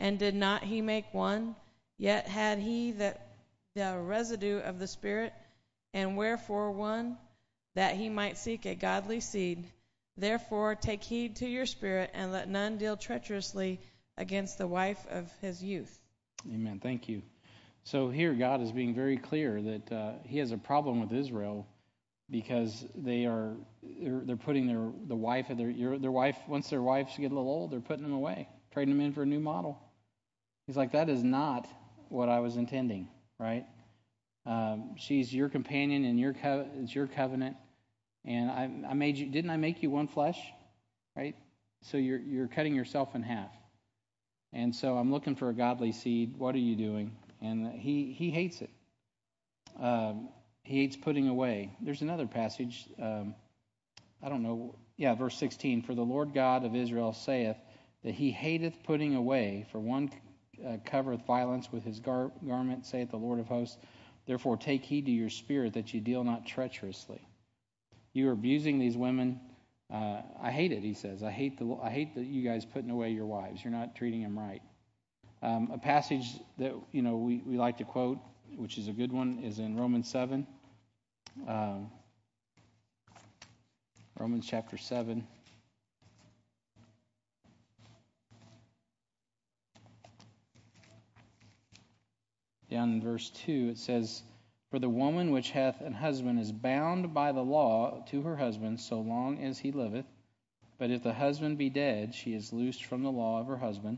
[0.00, 1.54] And did not he make one?
[1.96, 3.16] Yet had he the,
[3.76, 5.34] the residue of the Spirit,
[5.94, 7.16] and wherefore one?
[7.76, 9.70] That he might seek a godly seed.
[10.16, 13.78] Therefore take heed to your spirit, and let none deal treacherously
[14.18, 16.00] against the wife of his youth.
[16.52, 16.80] Amen.
[16.80, 17.22] Thank you.
[17.84, 21.66] So here, God is being very clear that uh, He has a problem with Israel
[22.28, 26.82] because they are they're, they're putting their the wife of their their wife once their
[26.82, 29.38] wives get a little old, they're putting them away, trading them in for a new
[29.38, 29.78] model.
[30.66, 31.68] He's like, that is not
[32.08, 33.64] what I was intending, right?
[34.46, 37.56] Um, she's your companion and your co- it's your covenant,
[38.24, 39.26] and I, I made you.
[39.26, 40.40] Didn't I make you one flesh,
[41.16, 41.36] right?
[41.82, 43.50] So you're you're cutting yourself in half.
[44.56, 46.36] And so I'm looking for a godly seed.
[46.36, 47.12] What are you doing?
[47.40, 48.70] and he he hates it.
[49.78, 50.28] Um,
[50.62, 51.70] he hates putting away.
[51.80, 52.86] There's another passage.
[53.00, 53.34] Um,
[54.22, 54.74] I don't know.
[54.96, 55.82] Yeah, verse 16.
[55.82, 57.56] For the Lord God of Israel saith
[58.02, 59.66] that he hateth putting away.
[59.70, 60.10] For one
[60.66, 63.76] uh, covereth violence with his gar- garment, saith the Lord of hosts.
[64.26, 67.20] Therefore take heed to your spirit that you deal not treacherously.
[68.12, 69.40] You are abusing these women.
[69.92, 71.22] Uh, I hate it, he says.
[71.22, 73.62] I hate the I hate that you guys putting away your wives.
[73.62, 74.62] You're not treating them right.
[75.42, 76.26] Um, a passage
[76.58, 78.18] that you know we, we like to quote,
[78.56, 80.46] which is a good one, is in Romans 7.
[81.46, 81.90] Um,
[84.18, 85.26] Romans chapter 7.
[92.70, 94.22] Down in verse 2, it says,
[94.76, 98.78] For the woman which hath an husband is bound by the law to her husband
[98.78, 100.04] so long as he liveth.
[100.76, 103.96] But if the husband be dead, she is loosed from the law of her husband.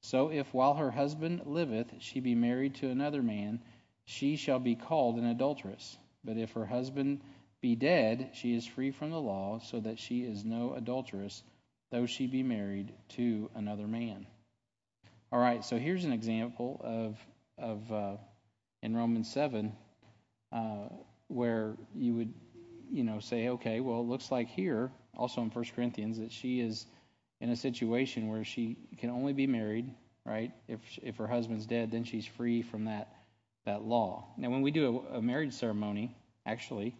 [0.00, 3.60] So if while her husband liveth she be married to another man,
[4.06, 5.98] she shall be called an adulteress.
[6.24, 7.20] But if her husband
[7.60, 11.42] be dead, she is free from the law, so that she is no adulteress,
[11.90, 14.26] though she be married to another man.
[15.30, 17.18] All right, so here's an example of
[17.58, 18.16] of uh,
[18.80, 19.76] in Romans seven,
[20.54, 20.88] uh,
[21.28, 22.32] where you would,
[22.90, 26.60] you know, say, okay, well, it looks like here, also in 1 Corinthians, that she
[26.60, 26.86] is
[27.40, 29.90] in a situation where she can only be married,
[30.24, 30.52] right?
[30.68, 33.14] If if her husband's dead, then she's free from that
[33.66, 34.28] that law.
[34.38, 36.14] Now, when we do a, a marriage ceremony,
[36.46, 36.94] actually,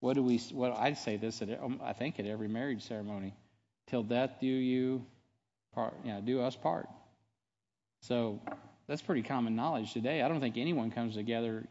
[0.00, 0.38] what do we?
[0.52, 3.34] What I'd say this at um, I think at every marriage ceremony,
[3.88, 5.04] till death do you
[5.74, 6.88] part, do us part.
[8.00, 8.40] So
[8.86, 10.22] that's pretty common knowledge today.
[10.22, 11.66] I don't think anyone comes together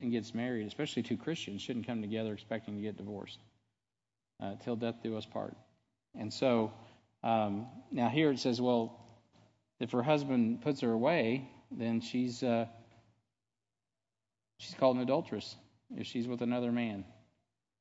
[0.00, 3.38] and gets married, especially two Christians, shouldn't come together expecting to get divorced.
[4.42, 5.54] Uh, till death do us part.
[6.18, 6.72] And so
[7.22, 8.98] um, now here it says, well,
[9.80, 12.66] if her husband puts her away, then she's uh,
[14.58, 15.56] she's called an adulteress
[15.94, 17.04] if she's with another man.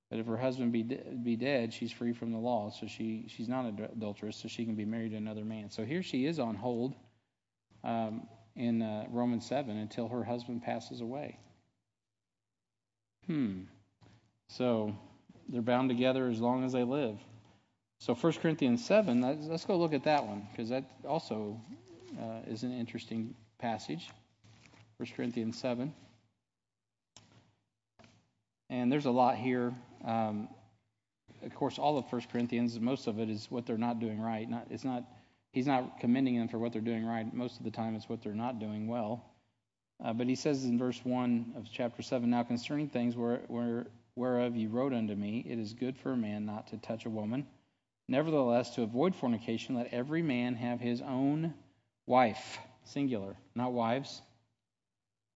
[0.09, 3.25] But if her husband be de- be dead, she's free from the law, so she
[3.29, 5.69] she's not an adulteress, so she can be married to another man.
[5.69, 6.95] So here she is on hold
[7.83, 11.37] um, in uh, Romans seven until her husband passes away.
[13.27, 13.61] Hmm.
[14.47, 14.95] So
[15.47, 17.17] they're bound together as long as they live.
[17.99, 21.59] So 1 Corinthians 7, let's, go look at that one because that also
[22.19, 24.09] uh, is an interesting passage.
[24.97, 25.93] 1 Corinthians 7.
[28.69, 29.73] And there's a lot here.
[30.05, 30.47] Um,
[31.43, 34.49] of course, all of 1 Corinthians, most of it is what they're not doing right.
[34.49, 35.03] Not, it's not,
[35.51, 37.31] he's not commending them for what they're doing right.
[37.33, 39.25] Most of the time, it's what they're not doing well.
[40.03, 43.87] Uh, but he says in verse 1 of chapter 7 Now concerning things where, where,
[44.15, 47.09] whereof you wrote unto me, it is good for a man not to touch a
[47.09, 47.45] woman
[48.09, 51.53] Nevertheless, to avoid fornication, let every man have his own
[52.07, 54.23] wife, singular, not wives.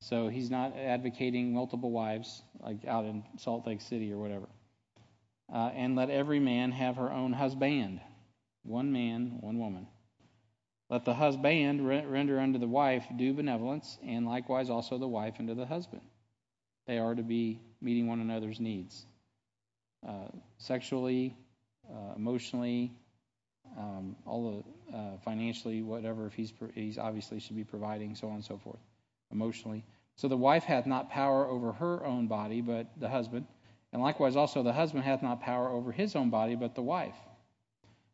[0.01, 4.47] So he's not advocating multiple wives, like out in Salt Lake City or whatever.
[5.53, 8.01] Uh, and let every man have her own husband,
[8.63, 9.85] one man, one woman.
[10.89, 15.55] Let the husband render unto the wife due benevolence, and likewise also the wife unto
[15.55, 16.01] the husband.
[16.85, 19.05] They are to be meeting one another's needs.
[20.07, 21.35] Uh, sexually,
[21.89, 22.91] uh, emotionally,
[23.77, 26.27] um, all the uh, financially, whatever.
[26.27, 28.79] If he's he's obviously should be providing, so on and so forth,
[29.31, 29.85] emotionally.
[30.15, 33.47] So the wife hath not power over her own body, but the husband,
[33.91, 37.15] and likewise also the husband hath not power over his own body, but the wife.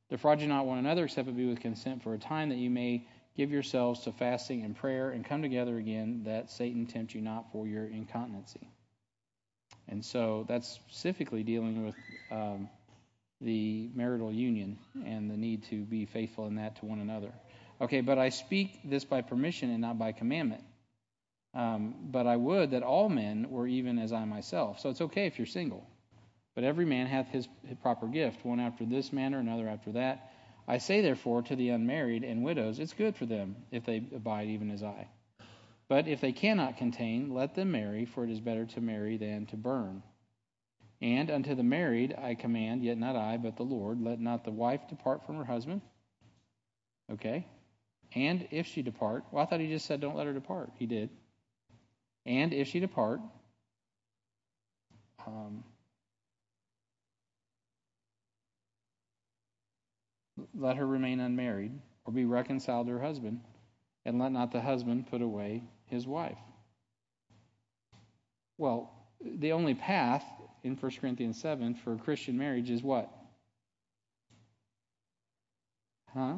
[0.09, 2.69] Defraud you not one another, except it be with consent for a time, that you
[2.69, 7.21] may give yourselves to fasting and prayer, and come together again, that Satan tempt you
[7.21, 8.67] not for your incontinency.
[9.87, 11.95] And so that's specifically dealing with
[12.31, 12.69] um,
[13.41, 17.31] the marital union and the need to be faithful in that to one another.
[17.81, 20.63] Okay, but I speak this by permission and not by commandment.
[21.53, 24.79] Um, but I would that all men were even as I myself.
[24.79, 25.87] So it's okay if you're single.
[26.59, 27.47] But every man hath his,
[27.81, 30.33] proper gift, one after this manner, another after that.
[30.67, 34.49] I say therefore to the unmarried and widows, it's good for them if they abide
[34.49, 35.07] even as I.
[35.87, 39.45] But if they cannot contain, let them marry, for it is better to marry than
[39.45, 40.03] to burn.
[41.01, 44.51] And unto the married I command, yet not I, but the Lord, let not the
[44.51, 45.79] wife depart from her husband.
[47.09, 47.47] Okay?
[48.13, 50.71] And if she depart, well, I thought he just said don't let her depart.
[50.77, 51.09] He did.
[52.25, 53.21] And if she depart,
[55.25, 55.63] um,
[60.53, 61.71] let her remain unmarried
[62.05, 63.41] or be reconciled to her husband,
[64.05, 66.37] and let not the husband put away his wife.
[68.57, 70.23] Well, the only path
[70.63, 73.09] in 1 Corinthians 7 for a Christian marriage is what?
[76.13, 76.35] Huh?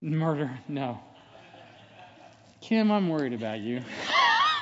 [0.00, 0.50] Murder?
[0.68, 1.00] No.
[2.60, 3.82] Kim, I'm worried about you.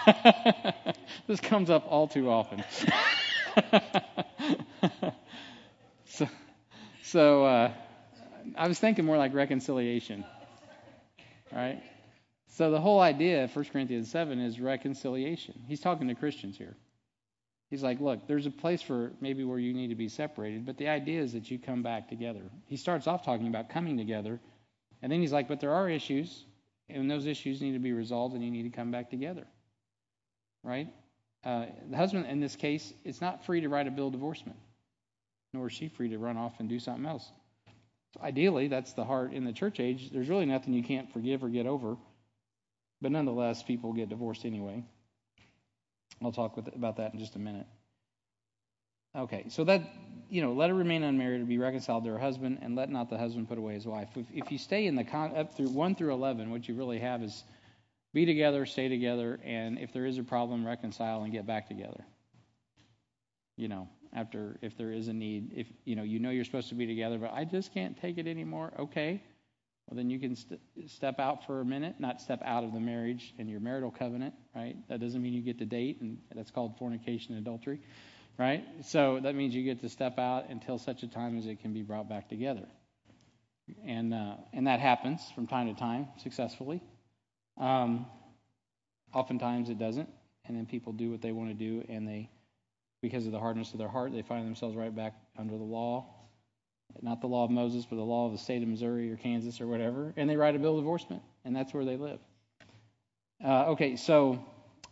[1.26, 2.62] this comes up all too often.
[6.06, 6.28] so,
[7.02, 7.72] so uh,
[8.66, 10.24] I was thinking more like reconciliation,
[11.52, 11.80] right?
[12.48, 15.62] So the whole idea of 1 Corinthians 7 is reconciliation.
[15.68, 16.74] He's talking to Christians here.
[17.70, 20.78] He's like, look, there's a place for maybe where you need to be separated, but
[20.78, 22.40] the idea is that you come back together.
[22.66, 24.40] He starts off talking about coming together,
[25.00, 26.44] and then he's like, but there are issues,
[26.88, 29.46] and those issues need to be resolved, and you need to come back together.
[30.64, 30.88] Right?
[31.44, 34.58] Uh, the husband, in this case, is not free to write a bill of divorcement,
[35.52, 37.30] nor is she free to run off and do something else.
[38.22, 40.10] Ideally, that's the heart in the church age.
[40.10, 41.96] There's really nothing you can't forgive or get over,
[43.00, 44.84] but nonetheless, people get divorced anyway.
[46.22, 47.66] I'll talk with, about that in just a minute.
[49.14, 49.82] Okay, so that,
[50.28, 53.08] you know, let her remain unmarried or be reconciled to her husband, and let not
[53.08, 54.08] the husband put away his wife.
[54.14, 56.98] If, if you stay in the con, up through 1 through 11, what you really
[56.98, 57.44] have is
[58.12, 62.04] be together, stay together, and if there is a problem, reconcile and get back together.
[63.56, 66.68] You know, after, if there is a need, if, you know, you know you're supposed
[66.70, 69.22] to be together, but I just can't take it anymore, okay.
[69.88, 72.80] Well, then you can st- step out for a minute, not step out of the
[72.80, 74.76] marriage and your marital covenant, right?
[74.88, 77.80] That doesn't mean you get to date, and that's called fornication and adultery,
[78.38, 78.64] right?
[78.82, 81.72] So that means you get to step out until such a time as it can
[81.72, 82.66] be brought back together.
[83.84, 86.82] And, uh, and that happens from time to time successfully.
[87.58, 88.06] Um,
[89.14, 90.08] oftentimes it doesn't,
[90.46, 92.28] and then people do what they want to do, and they,
[93.02, 96.06] because of the hardness of their heart, they find themselves right back under the law
[97.02, 99.60] not the law of Moses, but the law of the state of Missouri or Kansas
[99.60, 102.20] or whatever, and they write a bill of divorcement, and that's where they live.
[103.44, 104.44] Uh, okay, so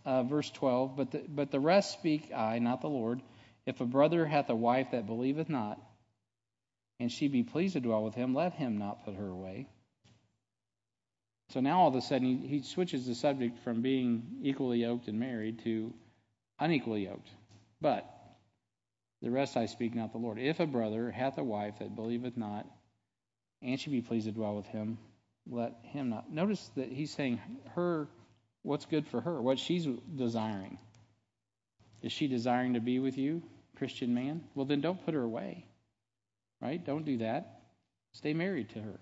[0.04, 3.22] uh, verse 12, but the, but the rest speak I, not the Lord.
[3.66, 5.80] If a brother hath a wife that believeth not,
[7.00, 9.66] and she be pleased to dwell with him, let him not put her away.
[11.50, 15.08] So now all of a sudden he, he switches the subject from being equally yoked
[15.08, 15.92] and married to
[16.58, 17.28] unequally yoked.
[17.84, 18.10] But
[19.20, 20.38] the rest I speak, not the Lord.
[20.38, 22.66] If a brother hath a wife that believeth not,
[23.60, 24.96] and she be pleased to dwell with him,
[25.46, 26.32] let him not.
[26.32, 27.40] Notice that he's saying
[27.74, 28.08] her,
[28.62, 30.78] what's good for her, what she's desiring.
[32.00, 33.42] Is she desiring to be with you,
[33.76, 34.44] Christian man?
[34.54, 35.66] Well, then don't put her away.
[36.62, 36.82] Right?
[36.82, 37.60] Don't do that.
[38.12, 38.98] Stay married to her.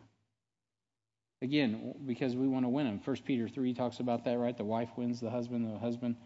[1.40, 2.98] Again, because we want to win them.
[2.98, 4.56] First Peter 3 talks about that, right?
[4.56, 5.72] The wife wins the husband.
[5.72, 6.16] The husband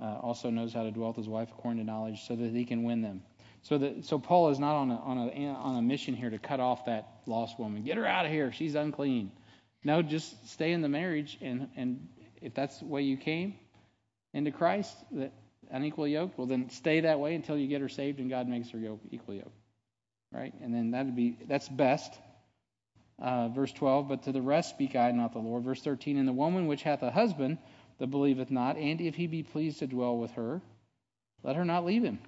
[0.00, 2.64] uh, also knows how to dwell with his wife according to knowledge so that he
[2.64, 3.22] can win them.
[3.62, 6.38] So that so Paul is not on a on a on a mission here to
[6.38, 7.82] cut off that lost woman.
[7.82, 8.52] Get her out of here.
[8.52, 9.32] She's unclean.
[9.84, 12.08] No, just stay in the marriage and and
[12.40, 13.54] if that's the way you came
[14.32, 15.32] into Christ, that
[15.70, 18.70] unequal yoked, well then stay that way until you get her saved and God makes
[18.70, 19.52] her yoke equal yoke.
[20.32, 20.54] Right?
[20.62, 22.12] And then that'd be that's best.
[23.18, 25.62] Uh, verse 12, but to the rest speak I, not the Lord.
[25.62, 27.58] Verse 13, and the woman which hath a husband
[28.00, 30.60] that believeth not, and if he be pleased to dwell with her,
[31.44, 32.18] let her not leave him.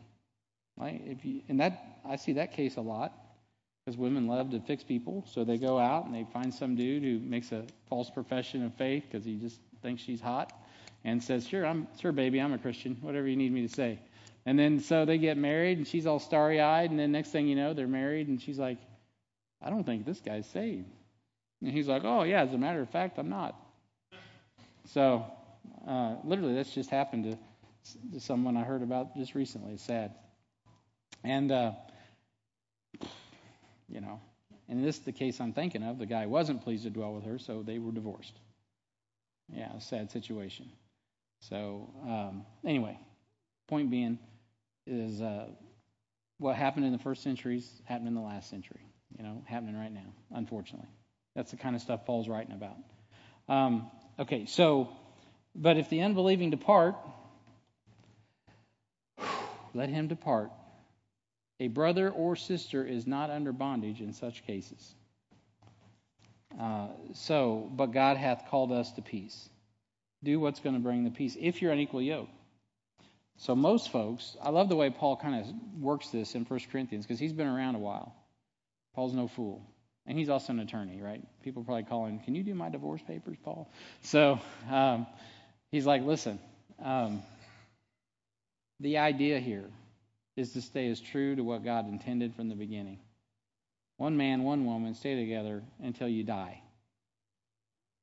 [0.78, 1.02] Right?
[1.04, 3.12] If you, and that I see that case a lot
[3.84, 7.02] because women love to fix people, so they go out and they find some dude
[7.02, 10.52] who makes a false profession of faith because he just thinks she's hot
[11.04, 12.96] and says, "Sure, I'm sure, baby, I'm a Christian.
[13.00, 13.98] Whatever you need me to say."
[14.44, 17.56] And then so they get married, and she's all starry-eyed, and then next thing you
[17.56, 18.78] know, they're married, and she's like,
[19.60, 20.88] "I don't think this guy's saved."
[21.62, 23.56] And he's like, "Oh yeah, as a matter of fact, I'm not."
[24.86, 25.24] So,
[25.86, 27.38] uh, literally, that's just happened to,
[28.12, 29.74] to someone I heard about just recently.
[29.74, 30.14] It's sad.
[31.24, 31.72] And, uh,
[33.88, 34.20] you know,
[34.68, 35.98] and this is the case I'm thinking of.
[35.98, 38.32] The guy wasn't pleased to dwell with her, so they were divorced.
[39.52, 40.70] Yeah, sad situation.
[41.40, 42.98] So, um, anyway,
[43.68, 44.18] point being
[44.86, 45.48] is uh,
[46.38, 48.80] what happened in the first century is happening in the last century.
[49.18, 50.88] You know, happening right now, unfortunately.
[51.34, 52.76] That's the kind of stuff Paul's writing about.
[53.48, 54.88] Um, okay, so,
[55.54, 56.96] but if the unbelieving depart,
[59.74, 60.50] let him depart.
[61.60, 64.94] A brother or sister is not under bondage in such cases.
[66.58, 69.48] Uh, so, but God hath called us to peace.
[70.22, 72.28] Do what's going to bring the peace if you're unequal yoke.
[73.38, 75.46] So, most folks, I love the way Paul kind of
[75.80, 78.14] works this in 1 Corinthians because he's been around a while.
[78.94, 79.66] Paul's no fool.
[80.06, 81.22] And he's also an attorney, right?
[81.42, 83.70] People probably call him, Can you do my divorce papers, Paul?
[84.02, 84.40] So,
[84.70, 85.06] um,
[85.72, 86.38] he's like, Listen,
[86.82, 87.22] um,
[88.78, 89.68] the idea here
[90.36, 92.98] is to stay as true to what God intended from the beginning.
[93.96, 96.60] One man, one woman, stay together until you die.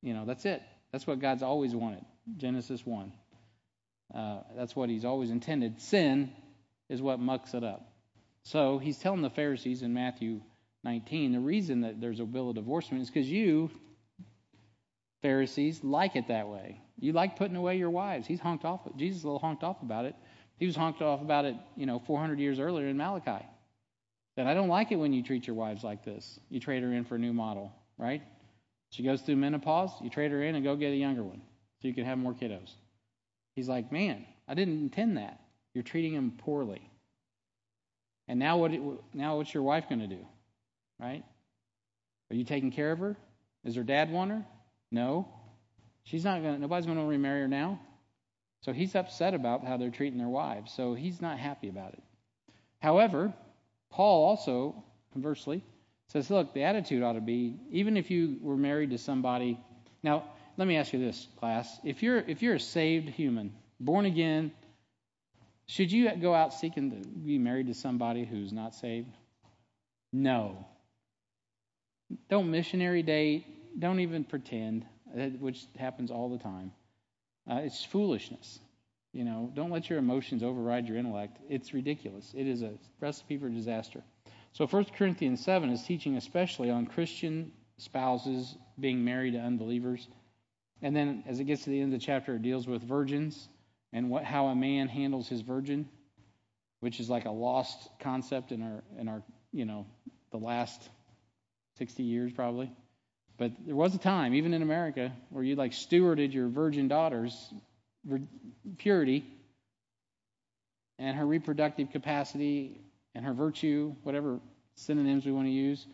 [0.01, 0.61] You know, that's it.
[0.91, 2.05] That's what God's always wanted.
[2.37, 3.11] Genesis 1.
[4.13, 5.81] Uh, that's what he's always intended.
[5.81, 6.31] Sin
[6.89, 7.91] is what mucks it up.
[8.43, 10.41] So he's telling the Pharisees in Matthew
[10.83, 13.69] 19 the reason that there's a bill of divorcement is because you,
[15.21, 16.81] Pharisees, like it that way.
[16.99, 18.27] You like putting away your wives.
[18.27, 18.81] He's honked off.
[18.97, 20.15] Jesus a little honked off about it.
[20.57, 23.45] He was honked off about it, you know, 400 years earlier in Malachi.
[24.35, 26.39] That I don't like it when you treat your wives like this.
[26.49, 28.21] You trade her in for a new model, right?
[28.91, 31.41] She goes through menopause, you trade her in and go get a younger one
[31.81, 32.71] so you can have more kiddos.
[33.55, 35.39] He's like, man, I didn't intend that.
[35.73, 36.89] You're treating him poorly.
[38.27, 38.71] And now what?
[39.13, 40.25] Now what's your wife going to do?
[40.99, 41.23] Right?
[42.31, 43.17] Are you taking care of her?
[43.65, 44.45] Does her dad want her?
[44.91, 45.27] No.
[46.03, 46.59] She's not going.
[46.59, 47.79] Nobody's going to remarry her now.
[48.61, 50.73] So he's upset about how they're treating their wives.
[50.73, 52.03] So he's not happy about it.
[52.81, 53.33] However,
[53.89, 54.83] Paul also,
[55.13, 55.63] conversely,
[56.07, 59.59] says, look, the attitude ought to be, even if you were married to somebody.
[60.03, 60.23] Now,
[60.57, 61.79] let me ask you this, class.
[61.83, 64.51] If you're if you're a saved human, born again,
[65.67, 69.15] should you go out seeking to be married to somebody who's not saved?
[70.11, 70.65] No.
[72.29, 73.45] Don't missionary date.
[73.77, 76.71] Don't even pretend, uh, which happens all the time.
[77.49, 78.59] Uh, it's foolishness.
[79.13, 81.39] You know, don't let your emotions override your intellect.
[81.49, 82.33] It's ridiculous.
[82.35, 84.03] It is a recipe for disaster.
[84.53, 90.07] So 1 Corinthians 7 is teaching especially on Christian spouses being married to unbelievers.
[90.81, 93.49] And then as it gets to the end of the chapter, it deals with virgins
[93.91, 95.89] and what how a man handles his virgin,
[96.79, 99.85] which is like a lost concept in our in our, you know,
[100.31, 100.87] the last
[101.77, 102.71] 60 years probably.
[103.39, 107.53] But there was a time, even in America, where you like stewarded your virgin daughter's
[108.77, 109.25] purity
[110.99, 112.81] and her reproductive capacity
[113.15, 114.39] and her virtue, whatever
[114.75, 115.87] synonyms we want to use,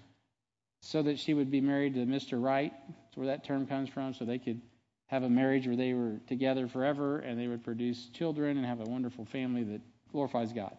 [0.82, 2.42] so that she would be married to Mr.
[2.42, 2.74] Right.
[2.88, 4.60] That's where that term comes from, so they could
[5.08, 8.80] have a marriage where they were together forever and they would produce children and have
[8.80, 9.82] a wonderful family that
[10.12, 10.76] glorifies God.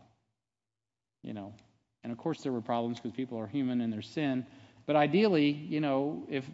[1.22, 1.54] You know,
[2.02, 4.46] and of course there were problems because people are human and there's sin.
[4.86, 6.44] But ideally, you know, if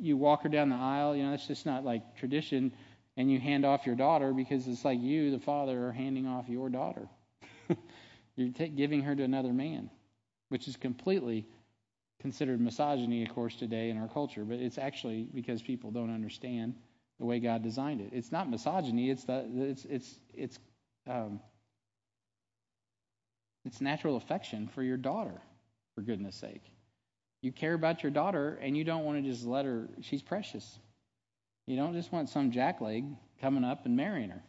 [0.00, 2.72] you walk her down the aisle, you know, that's just not like tradition,
[3.16, 6.48] and you hand off your daughter because it's like you, the father, are handing off
[6.48, 7.08] your daughter.
[8.36, 9.90] You're t- giving her to another man,
[10.48, 11.46] which is completely
[12.20, 14.44] considered misogyny, of course, today in our culture.
[14.44, 16.74] But it's actually because people don't understand
[17.18, 18.10] the way God designed it.
[18.12, 19.10] It's not misogyny.
[19.10, 20.58] It's the it's it's it's
[21.06, 21.40] um,
[23.64, 25.40] it's natural affection for your daughter,
[25.94, 26.71] for goodness sake.
[27.42, 30.78] You care about your daughter and you don't want to just let her, she's precious.
[31.66, 34.42] You don't just want some jackleg coming up and marrying her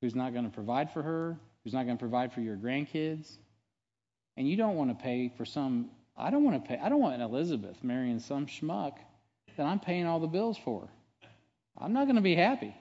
[0.00, 3.38] who's not going to provide for her, who's not going to provide for your grandkids.
[4.36, 7.00] And you don't want to pay for some, I don't want to pay, I don't
[7.00, 8.98] want an Elizabeth marrying some schmuck
[9.56, 10.88] that I'm paying all the bills for.
[11.76, 12.76] I'm not going to be happy.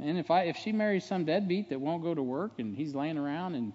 [0.00, 2.94] And if I if she marries some deadbeat that won't go to work and he's
[2.94, 3.72] laying around and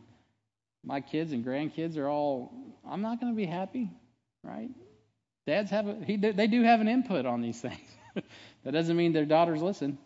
[0.84, 2.54] my kids and grandkids are all
[2.88, 3.90] I'm not going to be happy
[4.44, 4.70] right?
[5.48, 7.80] Dads have a, he, they do have an input on these things.
[8.64, 9.98] that doesn't mean their daughters listen.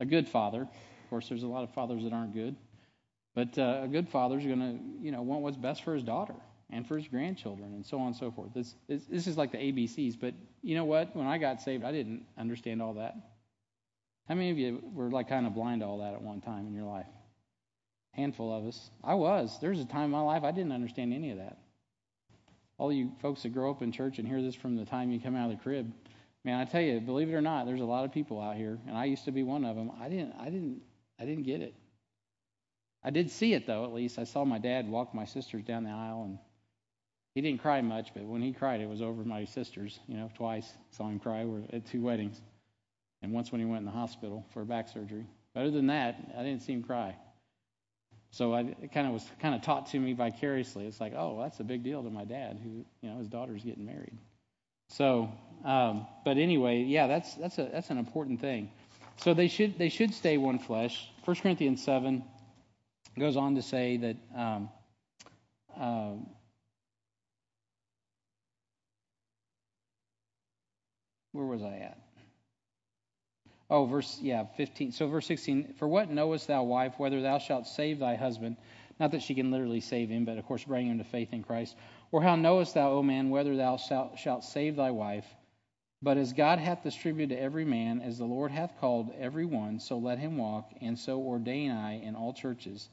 [0.00, 2.56] A good father, of course, there's a lot of fathers that aren't good,
[3.34, 6.02] but uh, a good father is going to, you know, want what's best for his
[6.02, 6.34] daughter
[6.70, 8.52] and for his grandchildren and so on and so forth.
[8.54, 11.14] This, this, this is like the ABCs, but you know what?
[11.14, 13.14] When I got saved, I didn't understand all that.
[14.26, 16.66] How many of you were like kind of blind to all that at one time
[16.66, 17.06] in your life?
[18.12, 18.90] Handful of us.
[19.02, 19.58] I was.
[19.60, 21.58] There was a time in my life I didn't understand any of that
[22.78, 25.20] all you folks that grow up in church and hear this from the time you
[25.20, 25.92] come out of the crib,
[26.44, 28.78] man, I tell you, believe it or not, there's a lot of people out here,
[28.86, 29.90] and I used to be one of them.
[30.00, 30.82] I didn't, I didn't,
[31.18, 31.74] I didn't get it.
[33.02, 33.84] I did see it though.
[33.84, 36.38] At least I saw my dad walk my sisters down the aisle, and
[37.34, 39.98] he didn't cry much, but when he cried, it was over my sisters.
[40.08, 42.40] You know, twice saw him cry at two weddings,
[43.22, 45.26] and once when he went in the hospital for back surgery.
[45.52, 47.14] But other than that, I didn't see him cry.
[48.34, 50.86] So I, it kind of was kind of taught to me vicariously.
[50.86, 53.62] It's like, oh, that's a big deal to my dad, who you know his daughter's
[53.62, 54.18] getting married.
[54.88, 55.30] So,
[55.64, 58.72] um, but anyway, yeah, that's that's a that's an important thing.
[59.18, 61.08] So they should they should stay one flesh.
[61.24, 62.24] 1 Corinthians seven
[63.16, 64.16] goes on to say that.
[64.36, 64.68] Um,
[65.78, 66.14] uh,
[71.32, 72.03] where was I at?
[73.70, 74.92] Oh, verse yeah, 15.
[74.92, 75.74] So verse 16.
[75.78, 78.56] For what knowest thou, wife, whether thou shalt save thy husband?
[79.00, 81.42] Not that she can literally save him, but of course bring him to faith in
[81.42, 81.76] Christ.
[82.12, 85.26] Or how knowest thou, O man, whether thou shalt, save thy wife?
[86.00, 89.80] But as God hath distributed to every man, as the Lord hath called every one,
[89.80, 92.88] so let him walk, and so ordain I in all churches.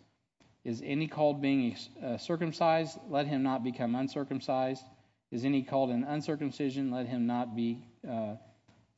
[0.64, 2.98] Is any called being uh, circumcised?
[3.10, 4.86] Let him not become uncircumcised.
[5.32, 6.92] Is any called in uncircumcision?
[6.92, 8.36] Let him not be uh,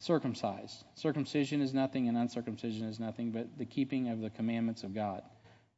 [0.04, 0.84] circumcised.
[0.96, 5.22] Circumcision is nothing, and uncircumcision is nothing, but the keeping of the commandments of God.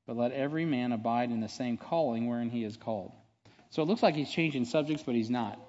[0.08, 3.12] But let every man abide in the same calling wherein he is called.
[3.70, 5.60] So it looks like he's changing subjects, but he's not.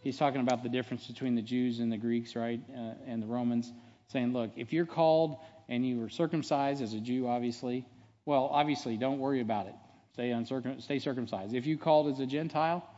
[0.00, 3.26] He's talking about the difference between the Jews and the Greeks, right, uh, and the
[3.26, 3.72] Romans,
[4.12, 5.38] saying, look, if you're called
[5.68, 7.84] and you were circumcised as a Jew, obviously,
[8.24, 9.74] well, obviously, don't worry about it.
[10.12, 11.54] Stay, uncircum- stay circumcised.
[11.54, 12.88] If you called as a Gentile,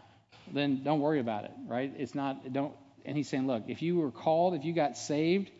[0.53, 1.93] then don't worry about it, right?
[1.97, 2.75] It's not, don't,
[3.05, 5.51] and he's saying, look, if you were called, if you got saved,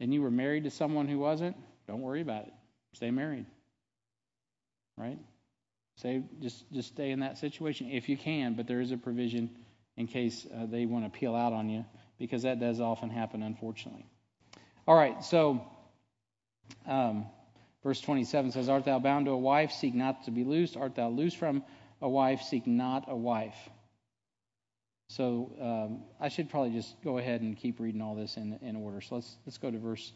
[0.00, 2.52] and you were married to someone who wasn't, don't worry about it.
[2.94, 3.46] Stay married,
[4.96, 5.18] right?
[5.96, 9.50] Say, just, just stay in that situation if you can, but there is a provision
[9.96, 11.84] in case uh, they want to peel out on you,
[12.18, 14.06] because that does often happen, unfortunately.
[14.86, 15.66] All right, so
[16.86, 17.26] um,
[17.82, 19.72] verse 27 says, Art thou bound to a wife?
[19.72, 20.76] Seek not to be loosed.
[20.76, 21.64] Art thou loose from
[22.00, 22.42] a wife?
[22.42, 23.56] Seek not a wife.
[25.08, 28.76] So um, I should probably just go ahead and keep reading all this in, in
[28.76, 29.00] order.
[29.00, 30.12] So let's let's go to verse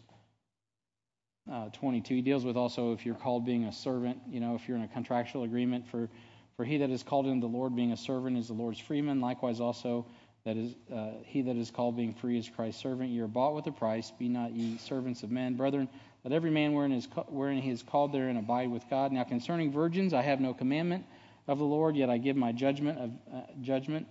[1.50, 2.14] uh, 22.
[2.14, 4.18] He deals with also if you're called being a servant.
[4.28, 6.10] You know, if you're in a contractual agreement for
[6.56, 9.20] for he that is called in the Lord being a servant is the Lord's freeman.
[9.20, 10.06] Likewise also
[10.44, 13.10] that is uh, he that is called being free is Christ's servant.
[13.10, 14.10] You are bought with a price.
[14.10, 15.88] Be not ye servants of men, brethren.
[16.24, 19.10] Let every man wherein, is, wherein he is called therein abide with God.
[19.10, 21.04] Now concerning virgins, I have no commandment
[21.48, 24.06] of the Lord, yet I give my judgment of uh, judgment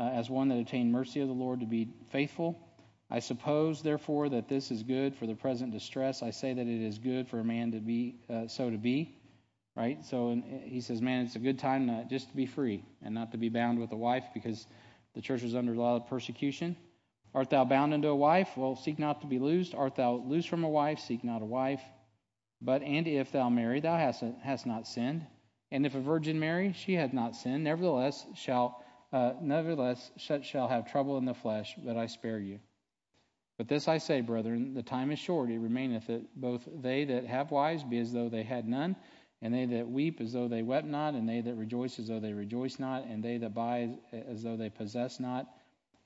[0.00, 2.58] uh, as one that obtained mercy of the Lord to be faithful.
[3.10, 6.22] I suppose, therefore, that this is good for the present distress.
[6.22, 9.16] I say that it is good for a man to be uh, so to be.
[9.76, 10.04] Right?
[10.04, 13.14] So and he says, man, it's a good time to, just to be free and
[13.14, 14.66] not to be bound with a wife because
[15.14, 16.76] the church is under a lot of persecution.
[17.34, 18.48] Art thou bound unto a wife?
[18.56, 19.74] Well, seek not to be loosed.
[19.74, 20.98] Art thou loosed from a wife?
[20.98, 21.82] Seek not a wife.
[22.62, 25.26] But and if thou marry, thou hast, hast not sinned.
[25.70, 27.64] And if a virgin marry, she hath not sinned.
[27.64, 28.82] Nevertheless, shall
[29.12, 32.60] uh, nevertheless, such shall have trouble in the flesh, but I spare you.
[33.58, 37.26] But this I say, brethren, the time is short, it remaineth that both they that
[37.26, 38.96] have wives be as though they had none,
[39.42, 42.20] and they that weep as though they wept not, and they that rejoice as though
[42.20, 45.46] they rejoice not, and they that buy as though they possess not,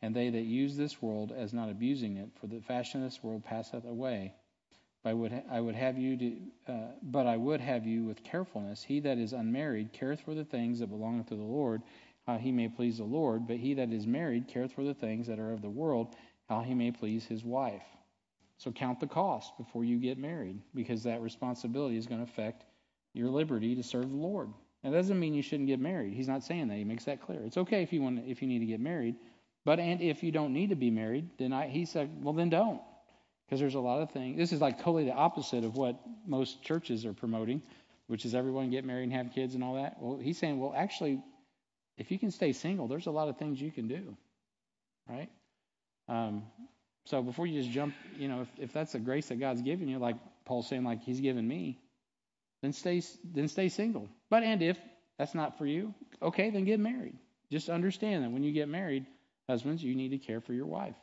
[0.02, 3.22] and they that use this world as not abusing it, for the fashion of this
[3.22, 4.34] world passeth away.
[5.02, 6.36] But I would, I would have you to,
[6.72, 8.82] uh, but I would have you with carefulness.
[8.82, 11.82] He that is unmarried careth for the things that belong to the Lord,
[12.26, 15.26] how he may please the Lord, but he that is married careth for the things
[15.26, 16.14] that are of the world,
[16.48, 17.82] how he may please his wife.
[18.56, 22.64] So count the cost before you get married, because that responsibility is going to affect
[23.12, 24.48] your liberty to serve the Lord.
[24.82, 26.12] That doesn't mean you shouldn't get married.
[26.12, 26.76] He's not saying that.
[26.76, 27.40] He makes that clear.
[27.44, 29.16] It's okay if you want if you need to get married,
[29.64, 32.50] but and if you don't need to be married, then I, he said, well then
[32.50, 32.80] don't,
[33.46, 34.36] because there's a lot of things.
[34.36, 37.62] This is like totally the opposite of what most churches are promoting,
[38.08, 39.96] which is everyone get married and have kids and all that.
[39.98, 41.22] Well, he's saying, well, actually,
[41.96, 44.16] if you can stay single, there's a lot of things you can do,
[45.08, 45.28] right?
[46.08, 46.44] Um,
[47.06, 49.88] so before you just jump, you know, if, if that's a grace that God's given
[49.88, 51.78] you, like Paul's saying, like He's given me,
[52.62, 54.08] then stay then stay single.
[54.30, 54.78] But and if
[55.18, 57.16] that's not for you, okay, then get married.
[57.50, 59.06] Just understand that when you get married,
[59.48, 60.96] husbands, you need to care for your wife,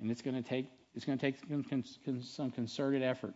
[0.00, 1.36] and it's going to take it's going to take
[2.04, 3.34] some, some concerted effort.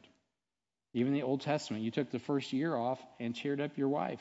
[0.95, 4.21] Even the Old Testament, you took the first year off and cheered up your wife.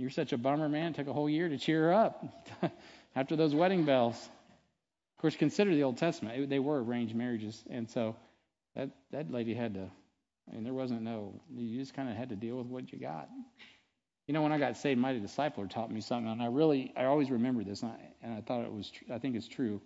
[0.00, 0.92] You're such a bummer, man.
[0.92, 2.24] It took a whole year to cheer her up
[3.14, 4.16] after those wedding bells.
[4.16, 6.48] Of course, consider the Old Testament.
[6.48, 7.62] They were arranged marriages.
[7.68, 8.16] And so
[8.74, 9.90] that, that lady had to,
[10.50, 12.98] I mean, there wasn't no, you just kind of had to deal with what you
[12.98, 13.28] got.
[14.26, 17.04] You know, when I got saved, my discipler taught me something, and I really, I
[17.04, 19.82] always remember this, and I, and I thought it was, I think it's true.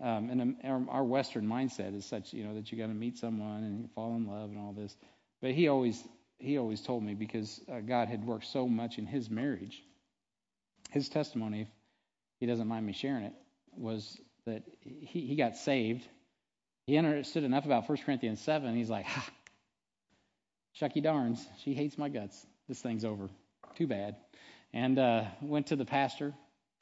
[0.00, 3.18] Um, and our, our Western mindset is such, you know, that you got to meet
[3.18, 4.96] someone and fall in love and all this.
[5.42, 6.00] But he always
[6.40, 9.82] he always told me because uh, God had worked so much in his marriage.
[10.90, 11.68] His testimony, if
[12.40, 13.34] he doesn't mind me sharing it,
[13.76, 16.06] was that he, he got saved.
[16.86, 18.74] He understood enough about 1 Corinthians 7.
[18.74, 19.28] He's like, ha,
[20.80, 22.44] shucky darns, she hates my guts.
[22.68, 23.28] This thing's over.
[23.76, 24.16] Too bad.
[24.72, 26.32] And uh, went to the pastor,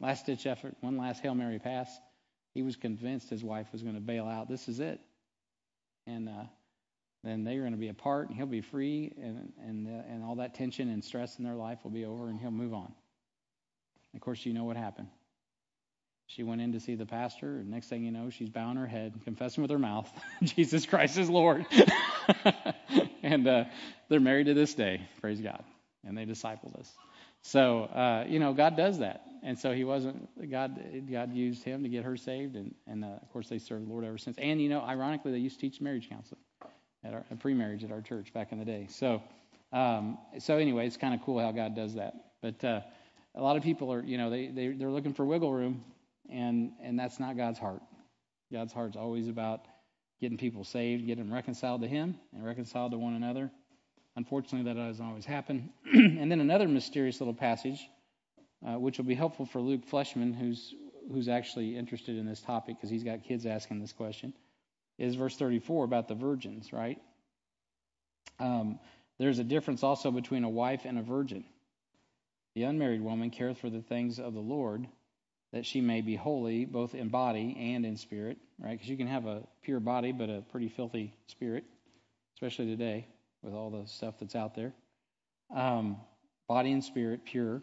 [0.01, 1.91] last ditch effort, one last Hail Mary pass.
[2.55, 4.49] He was convinced his wife was going to bail out.
[4.49, 5.01] This is it.
[6.07, 6.45] And uh,
[7.25, 10.37] then they're going to be apart, and he'll be free, and and uh, and all
[10.37, 12.93] that tension and stress in their life will be over, and he'll move on.
[14.15, 15.09] Of course, you know what happened.
[16.27, 18.87] She went in to see the pastor, and next thing you know, she's bowing her
[18.87, 20.11] head, confessing with her mouth,
[20.43, 21.67] Jesus Christ is Lord.
[23.23, 23.65] and uh,
[24.09, 25.65] they're married to this day, praise God.
[26.05, 26.93] And they discipled us.
[27.43, 29.23] So, uh, you know, God does that.
[29.43, 30.79] And so he wasn't, God
[31.11, 32.57] God used him to get her saved.
[32.57, 34.37] And, and uh, of course, they served the Lord ever since.
[34.39, 36.41] And, you know, ironically, they used to teach marriage counseling
[37.05, 38.87] at our pre-marriage at our church back in the day.
[38.91, 39.23] So,
[39.73, 42.15] um, so anyway, it's kind of cool how God does that.
[42.43, 42.81] But uh,
[43.35, 45.85] a lot of people are, you know, they, they, they're looking for wiggle room
[46.29, 47.83] and and that's not God's heart.
[48.53, 49.61] God's heart's always about
[50.21, 53.51] getting people saved, getting them reconciled to Him and reconciled to one another.
[54.17, 55.71] Unfortunately, that doesn't always happen.
[55.93, 57.89] and then another mysterious little passage,
[58.67, 60.75] uh, which will be helpful for Luke Fleshman, who's
[61.13, 64.35] who's actually interested in this topic because he's got kids asking this question,
[64.99, 67.01] is verse 34 about the virgins, right?
[68.41, 68.79] Um,
[69.19, 71.45] there's a difference also between a wife and a virgin.
[72.55, 74.87] The unmarried woman careth for the things of the Lord,
[75.53, 78.73] that she may be holy both in body and in spirit, right?
[78.73, 81.65] Because you can have a pure body but a pretty filthy spirit,
[82.37, 83.07] especially today
[83.43, 84.73] with all the stuff that's out there.
[85.55, 85.97] Um,
[86.49, 87.63] body and spirit pure.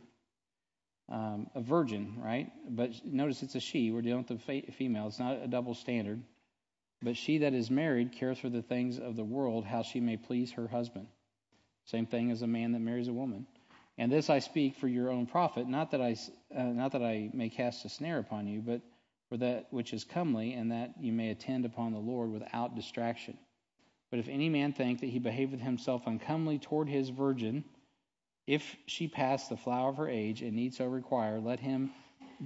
[1.08, 2.52] Um, a virgin, right?
[2.68, 3.92] But notice it's a she.
[3.92, 5.06] We're dealing with the female.
[5.06, 6.24] It's not a double standard.
[7.06, 10.18] But she that is married cares for the things of the world, how she may
[10.18, 11.06] please her husband.
[11.84, 13.46] Same thing as a man that marries a woman.
[14.00, 16.16] And this I speak for your own profit, not that I,
[16.54, 18.82] uh, not that I may cast a snare upon you, but
[19.30, 23.38] for that which is comely, and that you may attend upon the Lord without distraction.
[24.10, 27.66] But if any man think that he behaveth himself uncomely toward his virgin,
[28.48, 31.92] if she pass the flower of her age and need so require, let him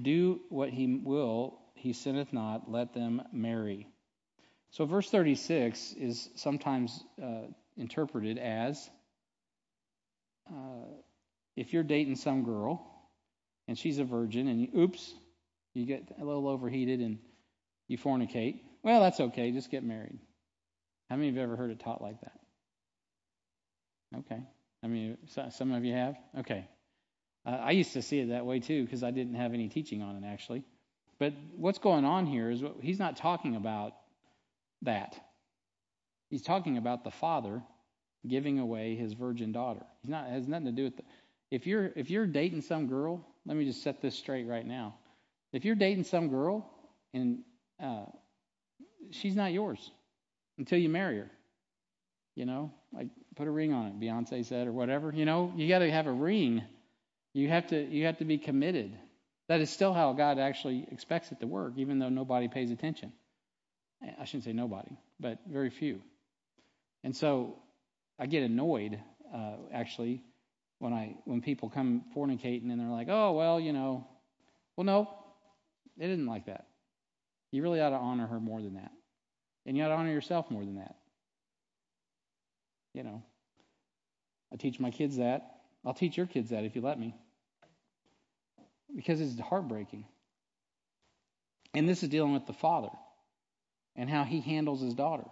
[0.02, 3.88] do what he will, he sinneth not, let them marry.
[4.72, 7.48] So verse 36 is sometimes uh,
[7.78, 8.90] interpreted as
[10.50, 10.86] uh,
[11.56, 12.86] if you're dating some girl
[13.68, 15.14] and she's a virgin and you, oops,
[15.74, 17.20] you get a little overheated and
[17.88, 19.52] you fornicate, well, that's okay.
[19.52, 20.20] Just get married.
[21.10, 22.40] How many of you have ever heard it taught like that?
[24.20, 24.42] Okay.
[24.84, 25.18] I mean,
[25.52, 26.16] some of you have?
[26.40, 26.68] Okay.
[27.46, 30.02] Uh, I used to see it that way too because I didn't have any teaching
[30.02, 30.64] on it actually.
[31.20, 33.94] But what's going on here is what, he's not talking about
[34.84, 35.20] that.
[36.30, 37.62] He's talking about the father
[38.28, 39.86] giving away his virgin daughter.
[40.02, 41.04] He's not has nothing to do with the,
[41.52, 44.96] if you're if you're dating some girl, let me just set this straight right now.
[45.52, 46.70] If you're dating some girl
[47.14, 47.40] and
[47.82, 48.06] uh,
[49.12, 49.92] she's not yours
[50.58, 51.32] until you marry her,
[52.36, 54.00] you know, like put a ring on it.
[54.00, 55.12] Beyonce said, or whatever.
[55.12, 56.64] You know, you got to have a ring.
[57.34, 58.96] You have to you have to be committed.
[59.48, 63.12] That is still how God actually expects it to work, even though nobody pays attention.
[64.02, 66.02] I shouldn't say nobody, but very few.
[67.04, 67.58] And so
[68.18, 69.00] I get annoyed,
[69.34, 70.24] uh, actually,
[70.80, 74.08] when I when people come fornicating and they're like, oh well, you know,
[74.78, 75.10] well no,
[75.98, 76.68] it isn't like that.
[77.52, 78.92] You really ought to honor her more than that,
[79.66, 80.96] and you ought to honor yourself more than that.
[82.94, 83.24] You know,
[84.54, 85.56] I teach my kids that.
[85.86, 87.16] I'll teach your kids that if you let me,
[88.96, 90.06] because it's heartbreaking.
[91.74, 92.90] And this is dealing with the father
[94.00, 95.26] and how he handles his daughter,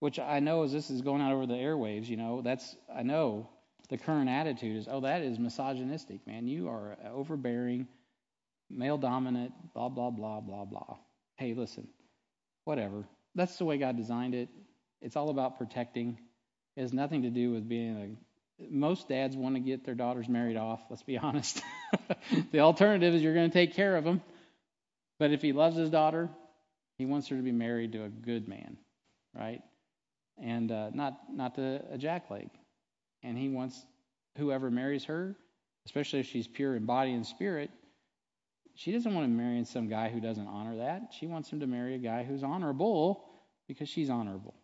[0.00, 2.08] which I know as this is going out over the airwaves.
[2.08, 3.50] You know, that's I know
[3.90, 6.48] the current attitude is, oh, that is misogynistic, man.
[6.48, 7.86] You are overbearing,
[8.70, 10.96] male dominant, blah, blah, blah, blah, blah.
[11.36, 11.88] Hey, listen,
[12.64, 13.04] whatever.
[13.34, 14.48] That's the way God designed it.
[15.02, 16.18] It's all about protecting.
[16.74, 18.64] It has nothing to do with being a.
[18.70, 21.62] Most dads want to get their daughters married off, let's be honest.
[22.50, 24.22] the alternative is you're going to take care of them.
[25.18, 26.30] But if he loves his daughter,
[26.98, 28.76] he wants her to be married to a good man,
[29.34, 29.62] right?
[30.42, 32.50] And uh, not not to a jackleg
[33.22, 33.84] and he wants
[34.36, 35.36] whoever marries her,
[35.86, 37.70] especially if she's pure in body and spirit,
[38.74, 41.12] she doesn't want to marry some guy who doesn't honor that.
[41.18, 43.24] She wants him to marry a guy who's honorable
[43.66, 44.54] because she's honorable.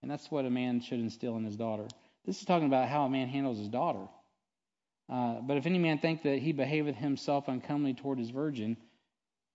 [0.00, 1.86] And that's what a man should instill in his daughter.
[2.24, 4.06] This is talking about how a man handles his daughter.
[5.10, 8.76] Uh, but if any man think that he behaveth himself uncomely toward his virgin,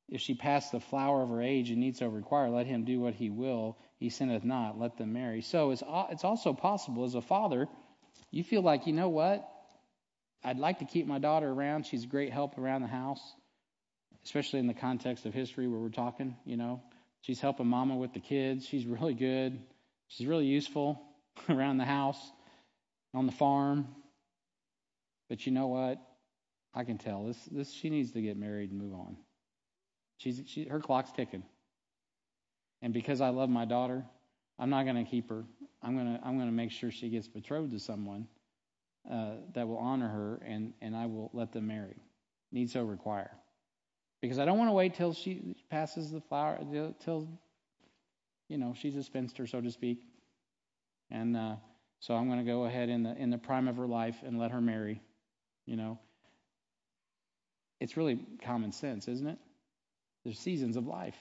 [0.10, 3.00] if she pass the flower of her age and need so require, let him do
[3.00, 3.78] what he will.
[3.98, 4.80] He sinneth not.
[4.80, 5.42] Let them marry.
[5.42, 7.68] So it's, it's also possible as a father
[8.34, 9.48] you feel like, you know what?
[10.44, 11.86] I'd like to keep my daughter around.
[11.86, 13.22] She's a great help around the house,
[14.26, 16.82] especially in the context of history where we're talking, you know.
[17.22, 18.66] She's helping mama with the kids.
[18.66, 19.62] She's really good.
[20.08, 21.00] She's really useful
[21.50, 22.20] around the house,
[23.14, 23.88] on the farm.
[25.30, 26.00] But you know what?
[26.74, 29.16] I can tell this this she needs to get married and move on.
[30.18, 31.44] She's she, her clock's ticking.
[32.82, 34.04] And because I love my daughter,
[34.60, 35.46] I'm not going to keep her.
[35.82, 38.28] I'm going to I'm going to make sure she gets betrothed to someone
[39.10, 41.98] uh, that will honor her, and and I will let them marry.
[42.52, 43.32] Need so require.
[44.22, 46.60] Because I don't want to wait till she passes the flower
[47.04, 47.28] till
[48.48, 50.04] you know she's a spinster, so to speak.
[51.12, 51.56] And uh,
[52.00, 54.40] so I'm going to go ahead in the in the prime of her life and
[54.40, 55.02] let her marry.
[55.66, 56.00] You know,
[57.80, 59.38] it's really common sense, isn't it?
[60.24, 61.16] There's seasons of life.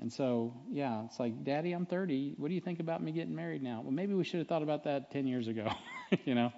[0.00, 2.34] And so, yeah, it's like, Daddy, I'm 30.
[2.36, 3.80] What do you think about me getting married now?
[3.82, 5.70] Well, maybe we should have thought about that 10 years ago,
[6.24, 6.52] you know?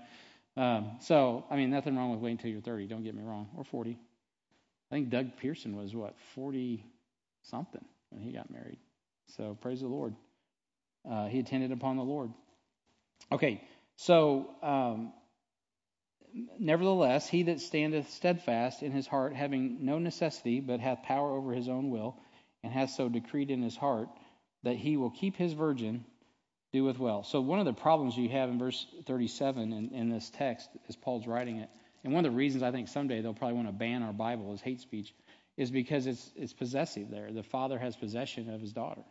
[0.56, 3.48] Um, so, I mean, nothing wrong with waiting until you're 30, don't get me wrong,
[3.56, 3.98] or 40.
[4.90, 6.82] I think Doug Pearson was, what, 40
[7.42, 8.78] something when he got married.
[9.36, 10.14] So, praise the Lord.
[11.08, 12.30] Uh, he attended upon the Lord.
[13.30, 13.62] Okay,
[13.96, 15.12] so um,
[16.58, 21.52] Nevertheless, he that standeth steadfast in his heart, having no necessity, but hath power over
[21.52, 22.16] his own will,
[22.62, 24.08] and hath so decreed in his heart
[24.62, 26.04] that he will keep his virgin,
[26.72, 27.22] doeth well.
[27.22, 30.96] So, one of the problems you have in verse 37 in, in this text, as
[30.96, 31.70] Paul's writing it,
[32.04, 34.52] and one of the reasons I think someday they'll probably want to ban our Bible
[34.52, 35.14] as hate speech,
[35.56, 37.32] is because it's, it's possessive there.
[37.32, 39.02] The father has possession of his daughter.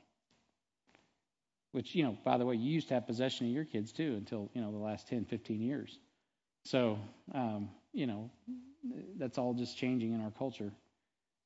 [1.72, 4.13] Which, you know, by the way, you used to have possession of your kids too
[4.18, 5.97] until, you know, the last 10, 15 years.
[6.66, 6.97] So,
[7.34, 8.30] um, you know,
[9.18, 10.72] that's all just changing in our culture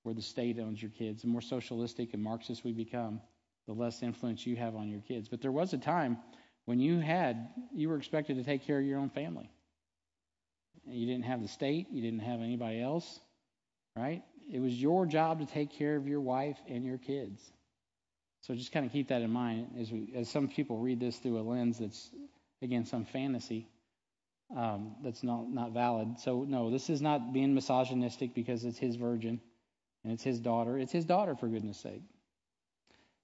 [0.03, 1.21] where the state owns your kids.
[1.21, 3.21] The more socialistic and Marxist we become,
[3.67, 5.27] the less influence you have on your kids.
[5.27, 6.17] But there was a time
[6.65, 9.49] when you had, you were expected to take care of your own family.
[10.87, 13.19] You didn't have the state, you didn't have anybody else,
[13.95, 14.23] right?
[14.51, 17.41] It was your job to take care of your wife and your kids.
[18.41, 21.17] So just kind of keep that in mind as we, as some people read this
[21.17, 22.09] through a lens that's
[22.61, 23.67] again some fantasy
[24.55, 26.19] that's not, not valid.
[26.19, 29.39] So, no, this is not being misogynistic because it's his virgin
[30.03, 30.77] and it's his daughter.
[30.77, 32.01] It's his daughter, for goodness sake.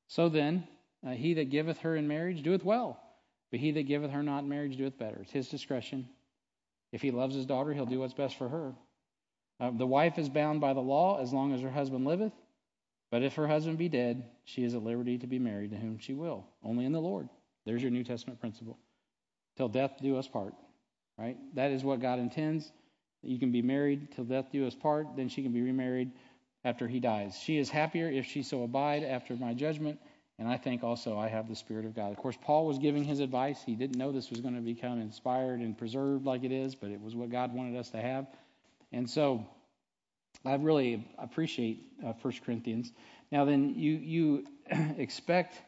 [0.07, 0.67] So then,
[1.05, 2.99] uh, he that giveth her in marriage doeth well,
[3.51, 5.19] but he that giveth her not in marriage doeth better.
[5.21, 6.07] It's his discretion.
[6.91, 8.73] If he loves his daughter, he'll do what's best for her.
[9.59, 12.33] Uh, the wife is bound by the law as long as her husband liveth,
[13.09, 15.97] but if her husband be dead, she is at liberty to be married to whom
[15.97, 17.29] she will, only in the Lord.
[17.65, 18.77] There's your New Testament principle.
[19.57, 20.53] Till death do us part
[21.17, 21.37] right?
[21.55, 22.71] That is what God intends.
[23.21, 26.11] You can be married till death do us part, then she can be remarried
[26.63, 27.37] after he dies.
[27.37, 29.99] She is happier if she so abide after my judgment,
[30.37, 32.11] and I think also I have the Spirit of God.
[32.11, 33.61] Of course, Paul was giving his advice.
[33.65, 36.91] He didn't know this was going to become inspired and preserved like it is, but
[36.91, 38.27] it was what God wanted us to have.
[38.91, 39.45] And so
[40.43, 42.91] I really appreciate uh, 1 Corinthians.
[43.31, 44.45] Now, then, you, you
[44.97, 45.61] expect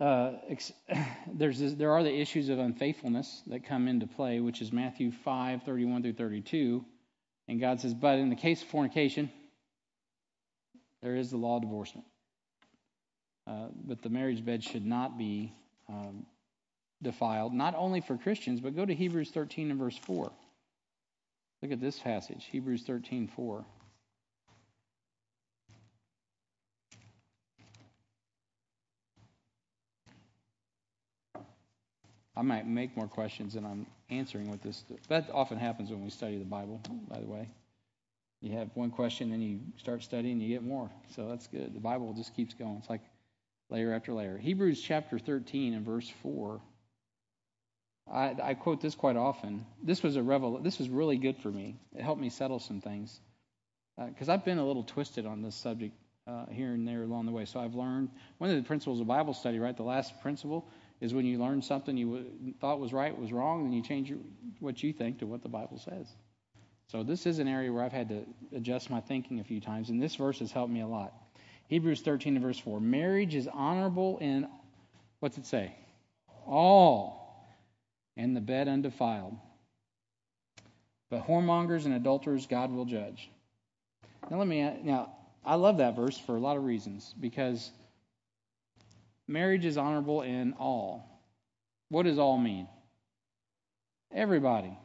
[0.00, 0.32] uh,
[1.32, 5.12] there's this, there are the issues of unfaithfulness that come into play, which is Matthew
[5.12, 6.84] 5, 31 through 32.
[7.48, 9.30] And God says, but in the case of fornication,
[11.02, 12.06] there is the law of divorcement.
[13.46, 15.52] Uh, but the marriage bed should not be
[15.88, 16.26] um,
[17.02, 20.30] defiled, not only for Christians, but go to Hebrews 13 and verse 4.
[21.62, 23.64] Look at this passage, Hebrews 13, 4.
[32.40, 34.82] I might make more questions than I'm answering with this.
[35.08, 37.50] That often happens when we study the Bible, by the way.
[38.40, 40.90] You have one question, and you start studying, you get more.
[41.14, 41.74] So that's good.
[41.74, 42.78] The Bible just keeps going.
[42.78, 43.02] It's like
[43.68, 44.38] layer after layer.
[44.38, 46.62] Hebrews chapter 13 and verse 4.
[48.10, 49.66] I, I quote this quite often.
[49.82, 50.58] This was a revel.
[50.62, 51.76] This was really good for me.
[51.94, 53.20] It helped me settle some things
[53.98, 55.92] because uh, I've been a little twisted on this subject
[56.26, 57.44] uh, here and there along the way.
[57.44, 59.58] So I've learned one of the principles of Bible study.
[59.58, 60.66] Right, the last principle
[61.00, 64.12] is when you learn something you thought was right was wrong, then you change
[64.58, 66.06] what you think to what the Bible says.
[66.88, 69.90] So this is an area where I've had to adjust my thinking a few times,
[69.90, 71.12] and this verse has helped me a lot.
[71.68, 72.80] Hebrews 13 and verse 4.
[72.80, 74.48] Marriage is honorable in,
[75.20, 75.72] what's it say?
[76.46, 77.46] All,
[78.16, 79.36] and the bed undefiled.
[81.10, 83.30] But whoremongers and adulterers God will judge.
[84.30, 85.12] Now let me now
[85.44, 87.70] I love that verse for a lot of reasons because
[89.30, 91.22] marriage is honorable in all.
[91.88, 92.68] What does all mean?
[94.12, 94.76] Everybody.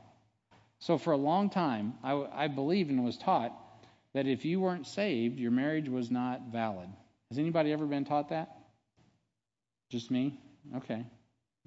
[0.79, 3.51] So for a long time, I, I believed and was taught
[4.13, 6.89] that if you weren't saved, your marriage was not valid.
[7.29, 8.55] Has anybody ever been taught that?
[9.89, 10.39] Just me?
[10.77, 11.05] Okay.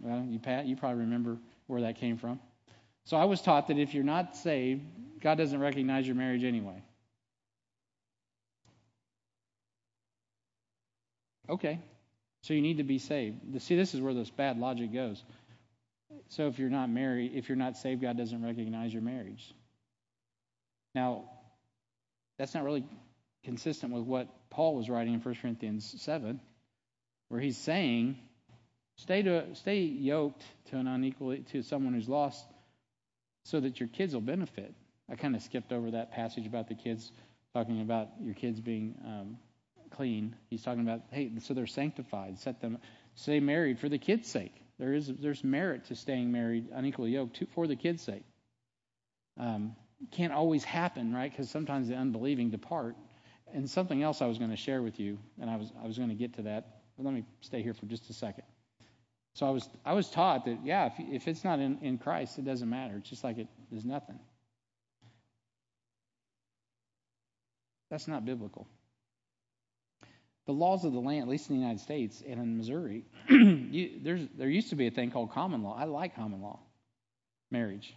[0.01, 2.41] Well, you Pat, you probably remember where that came from.
[3.05, 4.83] So I was taught that if you're not saved,
[5.21, 6.83] God doesn't recognize your marriage anyway.
[11.49, 11.81] Okay.
[12.49, 13.61] So you need to be saved.
[13.61, 15.23] See, this is where this bad logic goes.
[16.29, 19.55] So if you're not married, if you're not saved, God doesn't recognize your marriage.
[20.95, 21.25] Now,
[22.39, 22.87] that's not really
[23.45, 26.41] consistent with what Paul was writing in 1 Corinthians 7,
[27.29, 28.17] where he's saying,
[28.97, 32.47] stay, to, stay yoked to an unequal to someone who's lost
[33.45, 34.73] so that your kids will benefit.
[35.11, 37.13] I kind of skipped over that passage about the kids
[37.53, 39.37] talking about your kids being um,
[39.99, 40.37] clean.
[40.49, 42.39] He's talking about, hey, so they're sanctified.
[42.39, 42.79] Set them,
[43.17, 44.55] stay married for the kids' sake.
[44.79, 48.23] There is there's merit to staying married, unequally yoked, to, for the kids' sake.
[49.39, 49.75] Um,
[50.13, 51.31] can't always happen, right?
[51.31, 52.95] Because sometimes the unbelieving depart.
[53.53, 55.97] And something else I was going to share with you, and I was I was
[55.97, 56.83] going to get to that.
[56.97, 58.45] But let me stay here for just a second.
[59.35, 62.39] So I was I was taught that yeah, if if it's not in, in Christ,
[62.39, 62.99] it doesn't matter.
[62.99, 64.21] It's just like it is nothing.
[67.91, 68.69] That's not biblical.
[70.49, 74.01] The laws of the land, at least in the United States and in Missouri, you,
[74.03, 75.77] there's there used to be a thing called common law.
[75.79, 76.59] I like common law
[77.51, 77.95] marriage.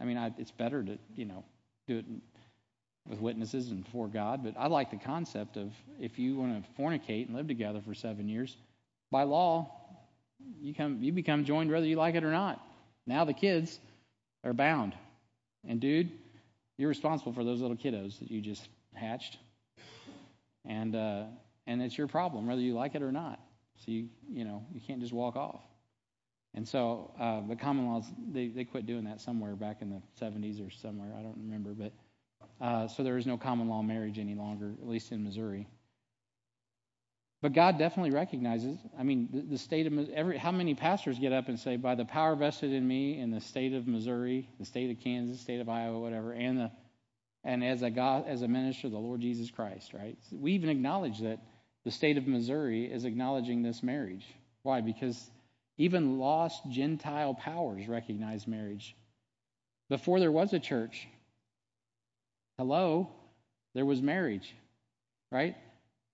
[0.00, 1.44] I mean, I, it's better to you know
[1.86, 2.06] do it
[3.06, 6.82] with witnesses and before God, but I like the concept of if you want to
[6.82, 8.56] fornicate and live together for seven years,
[9.10, 9.70] by law,
[10.62, 12.66] you come you become joined whether you like it or not.
[13.06, 13.78] Now the kids
[14.42, 14.94] are bound,
[15.68, 16.10] and dude,
[16.78, 19.36] you're responsible for those little kiddos that you just hatched,
[20.64, 21.24] and uh,
[21.66, 23.40] and it's your problem whether you like it or not.
[23.78, 25.62] So you you know you can't just walk off.
[26.56, 30.02] And so uh, the common laws they they quit doing that somewhere back in the
[30.24, 31.92] 70s or somewhere I don't remember, but
[32.60, 35.66] uh, so there is no common law marriage any longer, at least in Missouri.
[37.42, 38.78] But God definitely recognizes.
[38.98, 41.94] I mean, the, the, state of every how many pastors get up and say, by
[41.94, 45.60] the power vested in me in the state of Missouri, the state of Kansas, state
[45.60, 46.70] of Iowa, whatever, and the
[47.44, 50.16] and as a God, as a minister of the Lord Jesus Christ, right?
[50.32, 51.40] We even acknowledge that
[51.84, 54.26] the state of Missouri is acknowledging this marriage.
[54.62, 54.80] Why?
[54.80, 55.30] Because
[55.76, 58.96] even lost Gentile powers recognize marriage.
[59.90, 61.06] Before there was a church,
[62.58, 63.10] hello,
[63.74, 64.54] there was marriage,
[65.30, 65.56] right?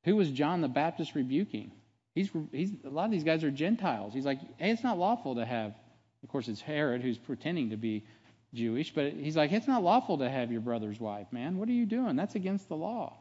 [0.04, 1.72] Who was John the Baptist rebuking?
[2.14, 4.12] He's, he's a lot of these guys are Gentiles.
[4.12, 5.74] He's like, hey, it's not lawful to have.
[6.22, 8.04] Of course, it's Herod who's pretending to be
[8.52, 11.58] Jewish, but he's like, it's not lawful to have your brother's wife, man.
[11.58, 12.16] What are you doing?
[12.16, 13.16] That's against the law.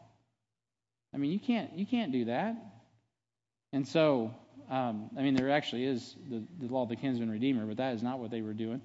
[1.14, 2.56] I mean, you can't you can't do that.
[3.74, 4.34] And so,
[4.70, 7.94] um, I mean, there actually is the, the law of the kinsman redeemer, but that
[7.94, 8.82] is not what they were doing.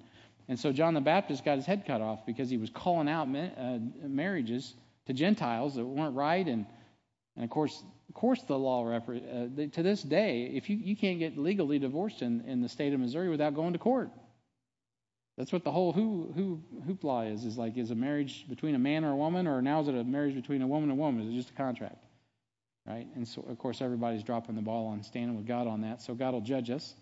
[0.47, 3.27] And so John the Baptist got his head cut off because he was calling out
[3.27, 4.75] uh, marriages
[5.07, 6.65] to Gentiles that weren't right, and
[7.35, 8.99] and of course, of course, the law uh,
[9.71, 12.99] to this day, if you you can't get legally divorced in in the state of
[12.99, 14.09] Missouri without going to court.
[15.37, 17.43] That's what the whole who who hoopla is.
[17.43, 19.95] Is like is a marriage between a man or a woman, or now is it
[19.95, 21.27] a marriage between a woman and a woman?
[21.27, 22.04] Is it just a contract?
[22.87, 23.07] Right?
[23.15, 26.01] And so of course everybody's dropping the ball on standing with God on that.
[26.01, 26.93] So God will judge us,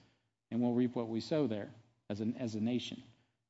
[0.50, 1.70] and we'll reap what we sow there
[2.10, 3.04] as an as a nation,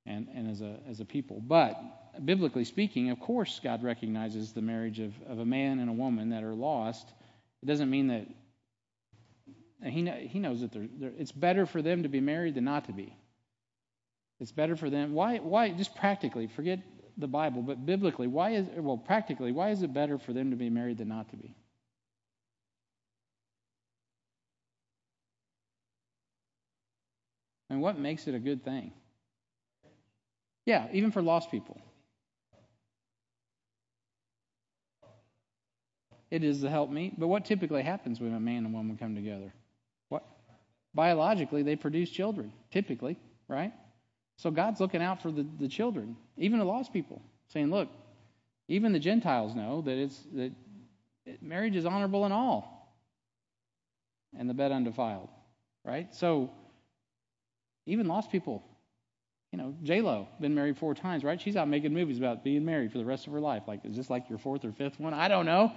[0.06, 1.42] and and as a as a people.
[1.46, 1.78] But
[2.26, 6.30] biblically speaking, of course, God recognizes the marriage of of a man and a woman
[6.30, 7.08] that are lost.
[7.62, 8.28] It doesn't mean that
[9.84, 12.86] he he knows that they're, they're, it's better for them to be married than not
[12.86, 13.16] to be.
[14.40, 15.14] It's better for them.
[15.14, 15.38] Why?
[15.38, 15.70] Why?
[15.70, 16.80] Just practically, forget
[17.18, 20.56] the Bible, but biblically, why is well practically, why is it better for them to
[20.56, 21.56] be married than not to be?
[27.74, 28.92] And what makes it a good thing?
[30.64, 31.82] Yeah, even for lost people.
[36.30, 37.12] It is the help me.
[37.18, 39.52] But what typically happens when a man and woman come together?
[40.10, 40.24] What?
[40.94, 43.18] Biologically, they produce children, typically,
[43.48, 43.74] right?
[44.38, 47.90] So God's looking out for the, the children, even the lost people, saying, look,
[48.68, 50.52] even the Gentiles know that it's that
[51.42, 52.96] marriage is honorable in all,
[54.38, 55.30] and the bed undefiled,
[55.84, 56.14] right?
[56.14, 56.52] So
[57.86, 58.64] even lost people,
[59.52, 61.40] you know, J Lo been married four times, right?
[61.40, 63.64] She's out making movies about being married for the rest of her life.
[63.68, 65.14] Like, is this like your fourth or fifth one?
[65.14, 65.72] I don't know,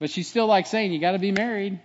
[0.00, 1.80] but she's still like saying you got to be married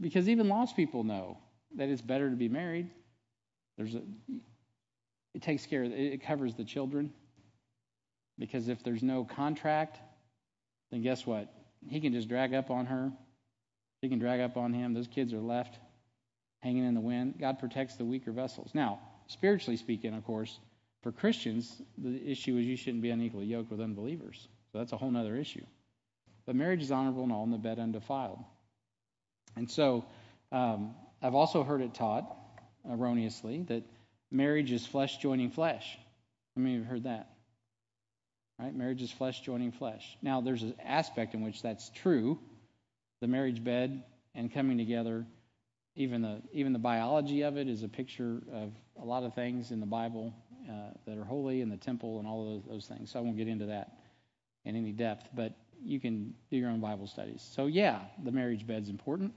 [0.00, 1.38] because even lost people know
[1.76, 2.90] that it's better to be married.
[3.78, 4.02] There's a,
[5.34, 7.12] it takes care of, it covers the children.
[8.38, 9.98] Because if there's no contract,
[10.90, 11.52] then guess what?
[11.88, 13.12] He can just drag up on her.
[14.02, 14.94] She can drag up on him.
[14.94, 15.78] Those kids are left
[16.62, 17.34] hanging in the wind.
[17.38, 18.70] God protects the weaker vessels.
[18.74, 20.58] Now, spiritually speaking, of course,
[21.02, 24.48] for Christians, the issue is you shouldn't be unequally yoked with unbelievers.
[24.72, 25.64] So that's a whole other issue.
[26.46, 28.38] But marriage is honorable and all, and the bed undefiled.
[29.56, 30.04] And so
[30.50, 32.24] um, I've also heard it taught
[32.88, 33.84] erroneously that
[34.30, 35.98] marriage is flesh joining flesh.
[36.56, 37.28] I mean, you've heard that.
[38.58, 38.74] Right?
[38.74, 40.16] Marriage is flesh joining flesh.
[40.22, 42.38] Now, there's an aspect in which that's true.
[43.20, 44.04] The marriage bed
[44.34, 45.26] and coming together,
[45.94, 49.70] even the even the biology of it is a picture of a lot of things
[49.70, 50.32] in the Bible
[50.68, 53.10] uh, that are holy and the temple and all of those, those things.
[53.10, 53.98] So I won't get into that
[54.64, 55.28] in any depth.
[55.34, 55.52] But
[55.84, 57.46] you can do your own Bible studies.
[57.54, 59.34] So yeah, the marriage bed's important.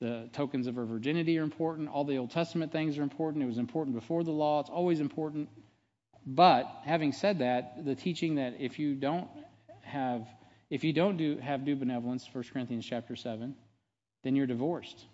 [0.00, 1.88] The tokens of her virginity are important.
[1.88, 3.42] All the Old Testament things are important.
[3.42, 4.60] It was important before the law.
[4.60, 5.48] It's always important.
[6.26, 9.28] But having said that, the teaching that if you don't
[9.82, 10.26] have
[10.68, 13.54] if you don't do have due benevolence, 1 Corinthians chapter 7,
[14.24, 15.04] then you're divorced.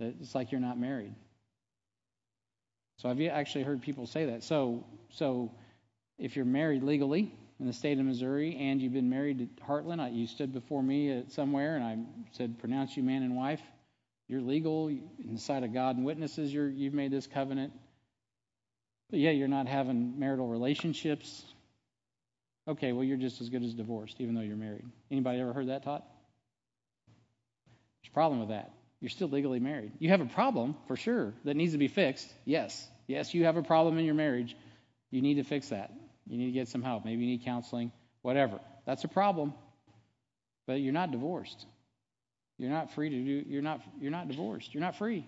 [0.00, 1.14] It's like you're not married.
[2.98, 4.44] So I've actually heard people say that.
[4.44, 5.52] So so
[6.18, 10.14] if you're married legally in the state of Missouri and you've been married to Heartland,
[10.14, 11.98] you stood before me somewhere and I
[12.32, 13.62] said, pronounce you man and wife.
[14.28, 16.52] You're legal in the sight of God and witnesses.
[16.52, 17.72] You're, you've made this covenant.
[19.10, 21.42] But yeah, you're not having marital relationships.
[22.66, 24.84] Okay, well, you're just as good as divorced, even though you're married.
[25.10, 26.04] Anybody ever heard that taught?
[28.02, 28.70] There's a problem with that.
[29.00, 29.92] You're still legally married.
[29.98, 32.32] You have a problem, for sure, that needs to be fixed.
[32.44, 32.88] Yes.
[33.06, 34.56] Yes, you have a problem in your marriage.
[35.10, 35.92] You need to fix that.
[36.26, 37.04] You need to get some help.
[37.04, 37.92] Maybe you need counseling,
[38.22, 38.60] whatever.
[38.86, 39.54] That's a problem.
[40.66, 41.64] But you're not divorced.
[42.58, 44.74] You're not free to do you're not you're not divorced.
[44.74, 45.26] You're not free.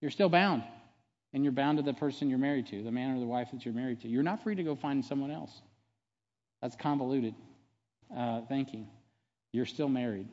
[0.00, 0.64] You're still bound.
[1.34, 3.64] And you're bound to the person you're married to, the man or the wife that
[3.64, 4.08] you're married to.
[4.08, 5.52] You're not free to go find someone else.
[6.60, 7.34] That's convoluted
[8.14, 8.88] uh, thinking.
[9.52, 10.28] You're still married.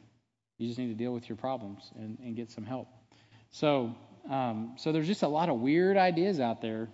[0.59, 2.89] You just need to deal with your problems and, and get some help.
[3.49, 3.95] So,
[4.29, 6.89] um, so there's just a lot of weird ideas out there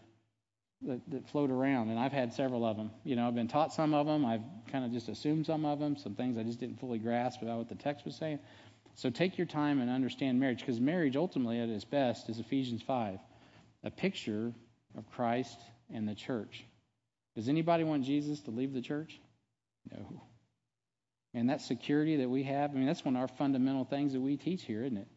[0.83, 2.91] that, that float around, and I've had several of them.
[3.03, 4.23] You know, I've been taught some of them.
[4.23, 5.97] I've kind of just assumed some of them.
[5.97, 8.39] Some things I just didn't fully grasp about what the text was saying.
[8.93, 12.83] So take your time and understand marriage, because marriage ultimately, at its best, is Ephesians
[12.83, 13.17] 5,
[13.83, 14.53] a picture
[14.95, 15.59] of Christ
[15.91, 16.63] and the church.
[17.35, 19.19] Does anybody want Jesus to leave the church?
[19.91, 20.21] No.
[21.35, 24.21] And that security that we have, I mean, that's one of our fundamental things that
[24.21, 25.07] we teach here, isn't it?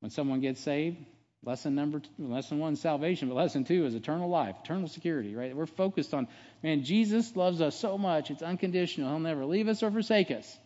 [0.00, 0.98] When someone gets saved,
[1.46, 5.54] Lesson number two, lesson one, salvation, but lesson two is eternal life, eternal security, right?
[5.54, 6.26] We're focused on,
[6.60, 9.10] man, Jesus loves us so much, it's unconditional.
[9.10, 10.58] He'll never leave us or forsake us.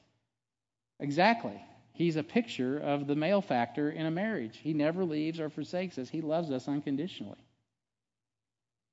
[0.99, 1.63] Exactly.
[1.93, 4.59] He's a picture of the male factor in a marriage.
[4.63, 6.09] He never leaves or forsakes us.
[6.09, 7.39] He loves us unconditionally.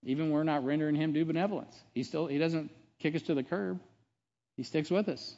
[0.03, 1.81] Even we're not rendering him due benevolence.
[1.93, 2.69] He still he doesn't
[2.99, 3.79] kick us to the curb.
[4.57, 5.37] He sticks with us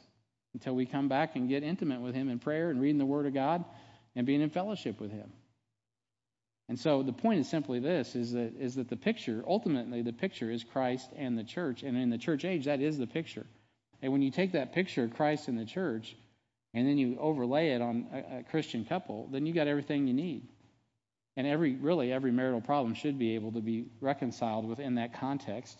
[0.54, 3.26] until we come back and get intimate with him in prayer and reading the word
[3.26, 3.64] of God
[4.16, 5.30] and being in fellowship with him.
[6.68, 10.12] And so the point is simply this is that is that the picture, ultimately the
[10.12, 11.82] picture is Christ and the church.
[11.82, 13.44] And in the church age, that is the picture.
[14.02, 16.16] And when you take that picture of Christ and the church,
[16.72, 20.14] and then you overlay it on a, a Christian couple, then you got everything you
[20.14, 20.46] need.
[21.36, 25.76] And every really every marital problem should be able to be reconciled within that context.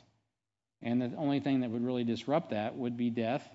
[0.82, 3.48] And the only thing that would really disrupt that would be death.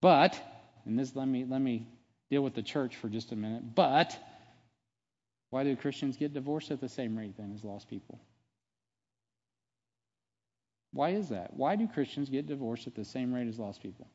[0.00, 0.40] But,
[0.84, 1.86] and this let me let me
[2.30, 3.74] deal with the church for just a minute.
[3.74, 4.16] But
[5.50, 8.20] why do Christians get divorced at the same rate then as lost people?
[10.92, 11.54] Why is that?
[11.54, 14.08] Why do Christians get divorced at the same rate as lost people?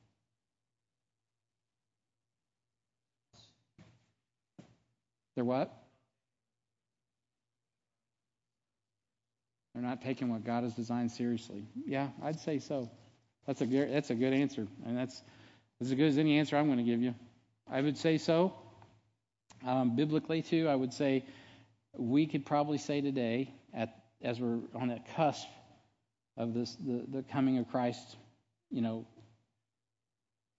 [5.35, 5.71] They're what?
[9.73, 11.63] They're not taking what God has designed seriously.
[11.85, 12.89] Yeah, I'd say so.
[13.47, 15.21] That's a good, that's a good answer, and that's
[15.87, 17.15] as good as any answer I'm going to give you.
[17.69, 18.53] I would say so.
[19.65, 21.25] Um, biblically, too, I would say
[21.97, 25.47] we could probably say today, at, as we're on that cusp
[26.37, 28.17] of this, the, the coming of Christ,
[28.69, 29.05] you know,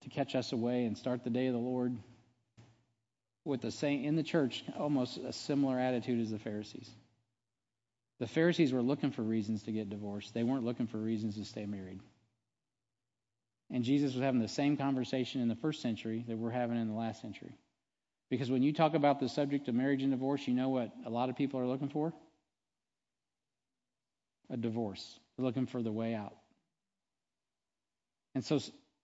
[0.03, 1.97] to catch us away and start the day of the Lord
[3.45, 6.91] with the same in the church, almost a similar attitude as the Pharisees.
[8.21, 10.33] The Pharisees were looking for reasons to get divorced.
[10.33, 12.01] They weren't looking for reasons to stay married.
[13.71, 16.89] And Jesus was having the same conversation in the first century that we're having in
[16.89, 17.57] the last century.
[18.31, 21.11] Because when you talk about the subject of marriage and divorce, you know what a
[21.11, 22.13] lot of people are looking for?
[24.51, 25.19] A divorce.
[25.37, 26.35] They're looking for the way out.
[28.35, 28.61] And so,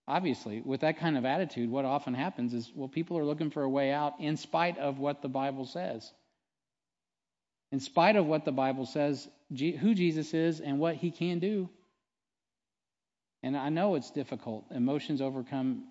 [0.08, 3.62] obviously, with that kind of attitude, what often happens is, well, people are looking for
[3.62, 6.10] a way out in spite of what the Bible says.
[7.72, 11.70] In spite of what the Bible says, who Jesus is and what he can do.
[13.42, 14.66] And I know it's difficult.
[14.70, 15.84] Emotions overcome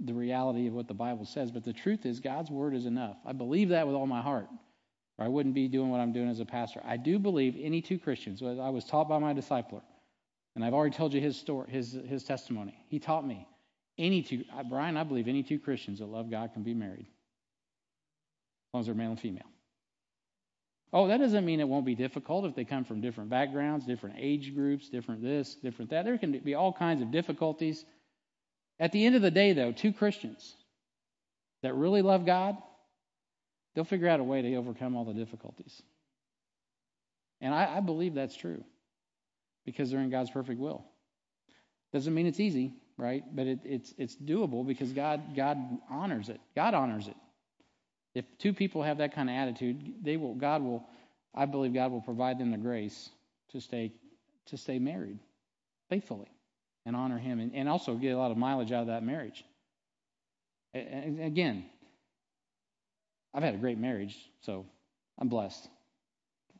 [0.00, 1.50] the reality of what the Bible says.
[1.50, 3.16] But the truth is, God's word is enough.
[3.24, 4.48] I believe that with all my heart,
[5.18, 6.80] or I wouldn't be doing what I'm doing as a pastor.
[6.84, 8.42] I do believe any two Christians.
[8.42, 9.82] I was taught by my discipler,
[10.54, 12.74] and I've already told you his story, his his testimony.
[12.88, 13.46] He taught me
[13.98, 14.44] any two.
[14.68, 18.86] Brian, I believe any two Christians that love God can be married, as long as
[18.86, 19.51] they're male and female.
[20.92, 24.16] Oh, that doesn't mean it won't be difficult if they come from different backgrounds, different
[24.18, 26.04] age groups, different this, different that.
[26.04, 27.84] There can be all kinds of difficulties.
[28.78, 30.54] At the end of the day, though, two Christians
[31.62, 32.56] that really love God,
[33.74, 35.80] they'll figure out a way to overcome all the difficulties.
[37.40, 38.62] And I, I believe that's true
[39.64, 40.84] because they're in God's perfect will.
[41.92, 42.74] Doesn't mean it's easy.
[42.96, 43.24] right?
[43.34, 45.58] But it, it's it's doable because God God
[45.90, 46.40] honors it.
[46.54, 47.16] God honors it.
[48.14, 50.34] If two people have that kind of attitude, they will.
[50.34, 50.86] God will.
[51.34, 53.10] I believe God will provide them the grace
[53.52, 53.92] to stay
[54.46, 55.18] to stay married
[55.88, 56.30] faithfully
[56.84, 59.44] and honor Him, and, and also get a lot of mileage out of that marriage.
[60.74, 61.66] And again,
[63.34, 64.66] I've had a great marriage, so
[65.18, 65.68] I'm blessed.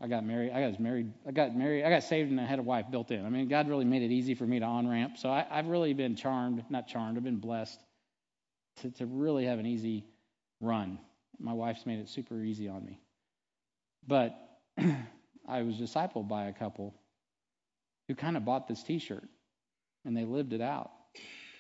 [0.01, 0.53] I got married.
[0.53, 1.13] I got married.
[1.27, 1.85] I got married.
[1.85, 3.25] I got saved and I had a wife built in.
[3.25, 5.17] I mean, God really made it easy for me to on ramp.
[5.17, 7.17] So I, have really been charmed, not charmed.
[7.17, 7.79] I've been blessed
[8.81, 10.05] to, to really have an easy
[10.61, 10.99] run.
[11.43, 13.01] My wife's made it super easy on me.
[14.07, 14.35] But
[15.49, 16.95] I was discipled by a couple
[18.09, 19.29] who kind of bought this T-shirt
[20.05, 20.91] and they lived it out.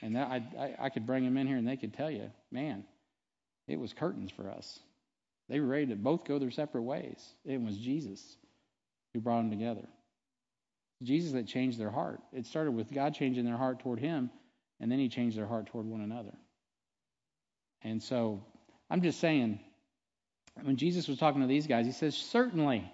[0.01, 2.31] And that, I, I, I could bring them in here and they could tell you,
[2.51, 2.85] man,
[3.69, 4.79] it was curtains for us.
[5.49, 7.23] They were ready to both go their separate ways.
[7.45, 8.37] It was Jesus
[9.13, 9.87] who brought them together.
[11.03, 12.21] Jesus that changed their heart.
[12.33, 14.31] It started with God changing their heart toward Him,
[14.81, 16.33] and then He changed their heart toward one another.
[17.83, 18.45] And so
[18.89, 19.59] I'm just saying,
[20.61, 22.91] when Jesus was talking to these guys, He says, certainly.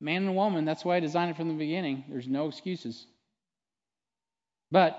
[0.00, 2.04] Man and woman, that's why I designed it from the beginning.
[2.08, 3.04] There's no excuses.
[4.70, 4.96] But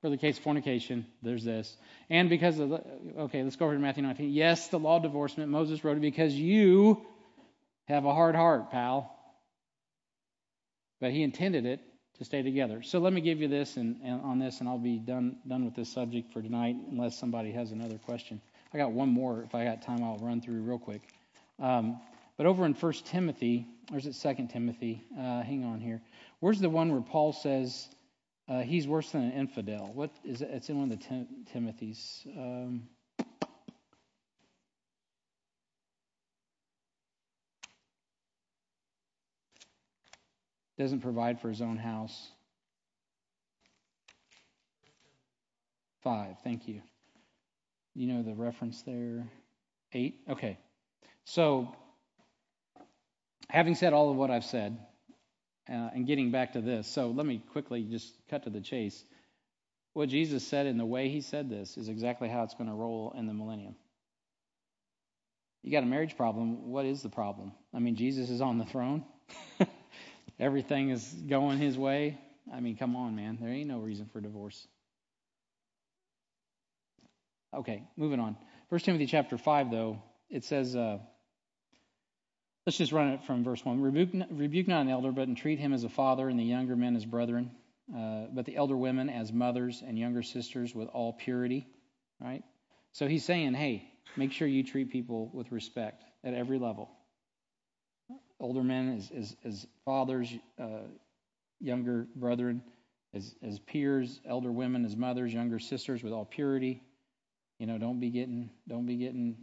[0.00, 1.76] for the case of fornication, there's this.
[2.10, 2.82] And because of the,
[3.20, 4.30] okay, let's go over to Matthew 19.
[4.30, 7.06] Yes, the law of divorcement, Moses wrote it because you
[7.86, 9.16] have a hard heart, pal.
[11.00, 11.80] But he intended it
[12.18, 12.82] to stay together.
[12.82, 15.64] So let me give you this and, and on this, and I'll be done done
[15.64, 18.40] with this subject for tonight, unless somebody has another question.
[18.74, 19.42] I got one more.
[19.42, 21.02] If I got time, I'll run through real quick.
[21.58, 22.00] Um,
[22.36, 25.04] but over in First Timothy, or is it Second Timothy?
[25.16, 26.00] Uh, hang on here.
[26.40, 27.88] Where's the one where Paul says?
[28.48, 29.90] Uh, he's worse than an infidel.
[29.94, 30.50] What is it?
[30.52, 32.26] It's in one of the Tim- Timothy's.
[32.36, 32.88] Um,
[40.78, 42.30] doesn't provide for his own house.
[46.02, 46.36] Five.
[46.42, 46.82] Thank you.
[47.94, 49.28] You know the reference there.
[49.92, 50.20] Eight.
[50.28, 50.58] Okay.
[51.24, 51.74] So,
[53.48, 54.78] having said all of what I've said,
[55.68, 59.04] uh, and getting back to this, so let me quickly just cut to the chase.
[59.92, 62.74] What Jesus said and the way he said this is exactly how it's going to
[62.74, 63.76] roll in the millennium.
[65.62, 66.70] You got a marriage problem.
[66.70, 67.52] What is the problem?
[67.72, 69.04] I mean, Jesus is on the throne.
[70.40, 72.18] Everything is going his way.
[72.52, 73.38] I mean, come on, man.
[73.40, 74.66] There ain't no reason for divorce.
[77.54, 78.36] Okay, moving on.
[78.70, 80.98] First Timothy chapter 5, though, it says, uh,
[82.64, 83.80] Let's just run it from verse 1.
[83.80, 86.94] Rebuke, rebuke not an elder, but entreat him as a father, and the younger men
[86.94, 87.50] as brethren,
[87.94, 91.66] uh, but the elder women as mothers, and younger sisters with all purity.
[92.20, 92.44] Right?
[92.92, 96.88] So he's saying, hey, make sure you treat people with respect at every level.
[98.38, 100.86] Older men as, as, as fathers, uh,
[101.60, 102.62] younger brethren
[103.12, 106.80] as, as peers, elder women as mothers, younger sisters with all purity.
[107.62, 109.36] You know, don't be getting don't be getting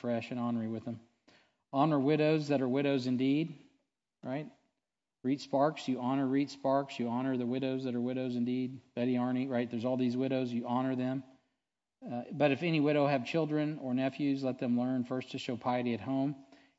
[0.00, 0.98] fresh and ornery with them.
[1.70, 3.54] Honor widows that are widows indeed,
[4.24, 4.46] right?
[5.22, 6.98] Reed Sparks, you honor Reed Sparks.
[6.98, 8.80] You honor the widows that are widows indeed.
[8.96, 9.70] Betty Arney, right?
[9.70, 10.50] There's all these widows.
[10.50, 11.24] You honor them.
[12.10, 15.54] Uh, but if any widow have children or nephews, let them learn first to show
[15.54, 16.34] piety at home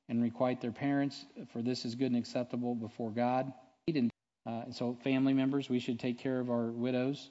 [0.10, 3.54] and requite their parents, for this is good and acceptable before God.
[4.48, 7.30] Uh, so, family members, we should take care of our widows.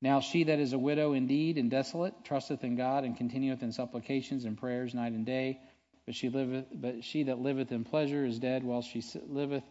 [0.00, 3.72] Now, she that is a widow indeed and desolate trusteth in God and continueth in
[3.72, 5.60] supplications and prayers night and day
[6.08, 9.62] but she liveth, but she that liveth in pleasure is dead while she liveth.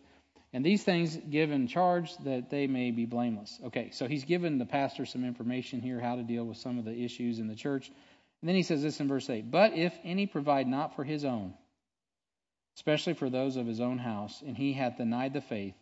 [0.53, 3.59] And these things give in charge that they may be blameless.
[3.65, 6.85] Okay, so he's given the pastor some information here how to deal with some of
[6.85, 7.87] the issues in the church.
[7.87, 11.25] And then he says this in verse 8 But if any provide not for his
[11.25, 11.55] own,
[12.75, 15.73] especially for those of his own house, and he hath denied the faith,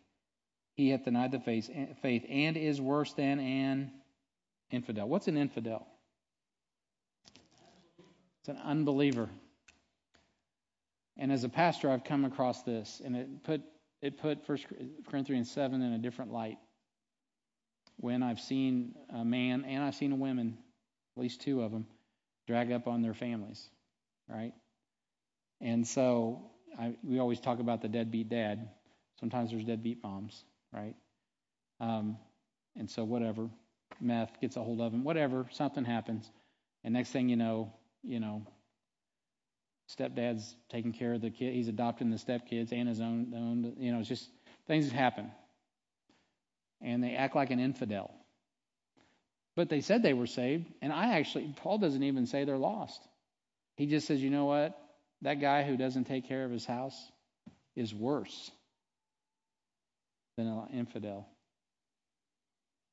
[0.78, 3.92] he hath denied the faith, eh, faith and is worse than an
[4.72, 5.08] infidel.
[5.08, 5.88] What's an infidel?
[8.40, 9.30] It's an unbeliever.
[11.18, 13.62] And as a pastor, I've come across this, and it put
[14.02, 14.58] it put 1
[15.10, 16.58] Corinthians 7 in a different light.
[17.98, 20.58] When I've seen a man and I've seen a woman,
[21.16, 21.88] at least two of them,
[22.46, 23.68] drag up on their families,
[24.28, 24.54] right?
[25.62, 28.70] And so I, we always talk about the deadbeat dad.
[29.20, 30.44] Sometimes there's deadbeat moms,
[30.74, 30.96] right?
[31.80, 32.18] Um,
[32.76, 33.50] and so whatever,
[34.00, 36.30] meth gets a hold of him, whatever, something happens,
[36.84, 38.46] and next thing you know, you know,
[39.90, 41.54] stepdad's taking care of the kid.
[41.54, 44.28] He's adopting the stepkids and his own, own you know, it's just
[44.68, 45.32] things happen.
[46.82, 48.14] And they act like an infidel.
[49.56, 50.66] But they said they were saved.
[50.82, 53.00] And I actually, Paul doesn't even say they're lost.
[53.78, 54.78] He just says, you know what?
[55.22, 56.98] That guy who doesn't take care of his house
[57.76, 58.52] is worse
[60.38, 61.28] than an infidel.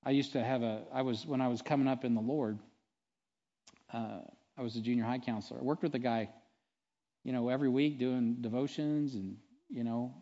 [0.05, 0.83] I used to have a.
[0.93, 2.59] I was when I was coming up in the Lord.
[3.93, 4.20] Uh,
[4.57, 5.61] I was a junior high counselor.
[5.61, 6.29] I worked with a guy,
[7.24, 9.37] you know, every week doing devotions and
[9.70, 10.15] you know.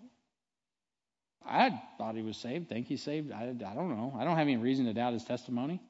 [1.44, 2.68] I thought he was saved.
[2.68, 3.32] Think he's saved.
[3.32, 4.14] I, I don't know.
[4.18, 5.80] I don't have any reason to doubt his testimony.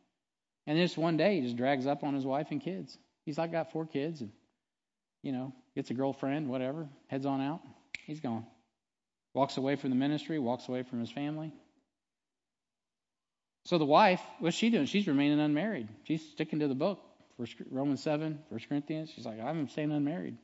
[0.67, 2.97] And just one day, he just drags up on his wife and kids.
[3.25, 4.31] He's like, got four kids, and
[5.23, 7.61] you know, gets a girlfriend, whatever, heads on out.
[8.07, 8.47] He's gone.
[9.35, 11.53] Walks away from the ministry, walks away from his family.
[13.65, 14.87] So the wife, what's she doing?
[14.87, 15.89] She's remaining unmarried.
[16.05, 17.01] She's sticking to the book.
[17.37, 19.11] First Romans 7, 1 Corinthians.
[19.11, 20.37] She's like, I'm staying unmarried.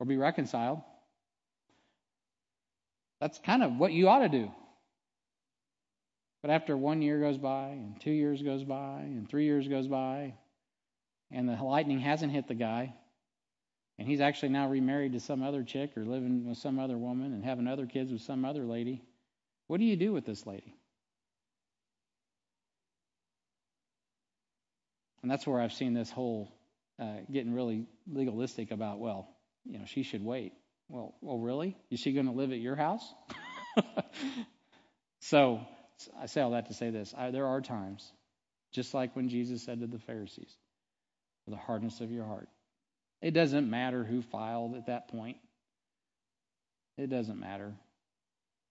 [0.00, 0.80] Or be reconciled.
[3.20, 4.50] That's kind of what you ought to do.
[6.42, 9.88] But after one year goes by, and two years goes by, and three years goes
[9.88, 10.34] by,
[11.32, 12.94] and the lightning hasn't hit the guy,
[13.98, 17.32] and he's actually now remarried to some other chick or living with some other woman
[17.32, 19.02] and having other kids with some other lady,
[19.66, 20.74] what do you do with this lady?
[25.28, 26.50] And that's where I've seen this whole
[26.98, 29.28] uh, getting really legalistic about, well,
[29.66, 30.54] you know, she should wait.
[30.88, 31.76] Well, well, really?
[31.90, 33.04] Is she going to live at your house?
[35.20, 35.60] so
[36.18, 38.10] I say all that to say this: I, there are times,
[38.72, 40.50] just like when Jesus said to the Pharisees,
[41.44, 42.48] "For the hardness of your heart."
[43.20, 45.36] It doesn't matter who filed at that point.
[46.96, 47.74] It doesn't matter.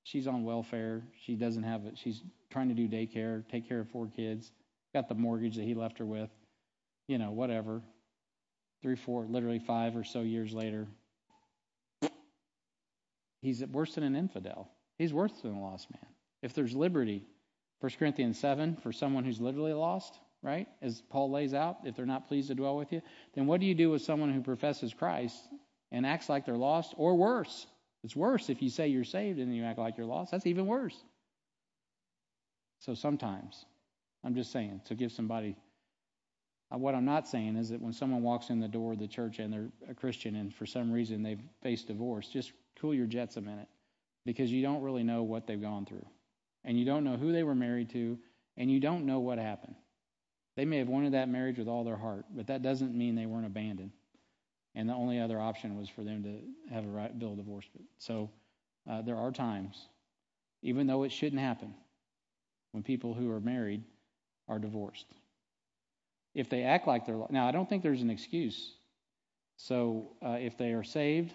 [0.06, 1.04] She's on welfare.
[1.24, 2.00] She doesn't have it.
[2.00, 2.20] She's
[2.50, 4.52] trying to do daycare, take care of four kids,
[4.96, 6.32] got the mortgage that he left her with
[7.08, 7.82] you know, whatever,
[8.82, 10.88] three, four, literally five or so years later,
[13.42, 14.70] he's worse than an infidel.
[14.98, 16.06] He's worse than a lost man.
[16.42, 17.24] If there's liberty,
[17.80, 22.06] 1 Corinthians 7, for someone who's literally lost, right, as Paul lays out, if they're
[22.06, 23.02] not pleased to dwell with you,
[23.34, 25.38] then what do you do with someone who professes Christ
[25.92, 27.66] and acts like they're lost, or worse?
[28.04, 30.32] It's worse if you say you're saved and you act like you're lost.
[30.32, 30.96] That's even worse.
[32.80, 33.66] So sometimes,
[34.24, 35.56] I'm just saying, to give somebody
[36.76, 39.39] what I'm not saying is that when someone walks in the door of the church
[39.39, 43.38] and they're a Christian and for some reason they've faced divorce, just cool your jets
[43.38, 43.69] a minute
[44.26, 46.06] because you don't really know what they've gone through.
[46.65, 48.19] And you don't know who they were married to,
[48.57, 49.76] and you don't know what happened.
[50.57, 53.26] They may have wanted that marriage with all their heart, but that doesn't mean they
[53.26, 53.91] weren't abandoned.
[54.76, 57.85] And the only other option was for them to have a right bill of divorcement.
[57.99, 58.30] So
[58.89, 59.88] uh, there are times,
[60.61, 61.73] even though it shouldn't happen,
[62.72, 63.84] when people who are married
[64.49, 65.06] are divorced
[66.38, 68.76] if they act like they're now i don't think there's an excuse.
[69.59, 71.34] So uh, if they are saved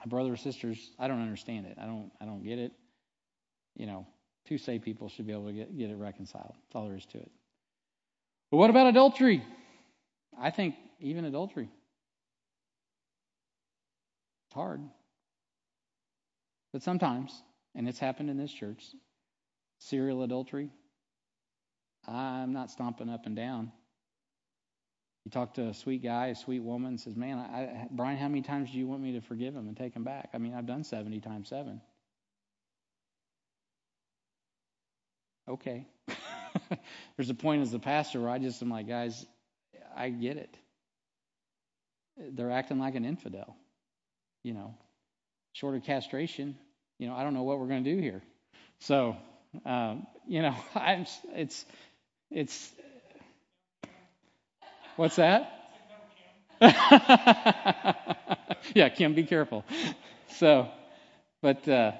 [0.00, 1.78] my brothers or sisters i don't understand it.
[1.80, 2.72] I don't i don't get it.
[3.76, 4.06] You know
[4.46, 6.54] two saved people should be able to get, get it reconciled.
[6.54, 7.30] That's all there is to it.
[8.50, 9.44] But what about adultery?
[10.40, 11.68] I think even adultery
[14.48, 14.80] it's hard.
[16.72, 17.30] But sometimes
[17.76, 18.82] and it's happened in this church
[19.78, 20.70] serial adultery
[22.08, 23.72] I'm not stomping up and down.
[25.24, 28.42] You talk to a sweet guy, a sweet woman, says, "Man, I, Brian, how many
[28.42, 30.66] times do you want me to forgive him and take him back?" I mean, I've
[30.66, 31.80] done 70 times seven.
[35.48, 35.86] Okay.
[37.16, 39.26] There's a point as a pastor where I just am like, guys,
[39.96, 40.56] I get it.
[42.16, 43.56] They're acting like an infidel.
[44.42, 44.74] You know,
[45.52, 46.56] short of castration,
[46.98, 48.22] you know, I don't know what we're going to do here.
[48.80, 49.16] So,
[49.64, 51.64] um, you know, I'm, it's
[52.30, 52.72] it's
[54.96, 55.54] what's that?
[58.74, 59.64] yeah, Kim, be careful.
[60.36, 60.68] So,
[61.40, 61.92] but uh,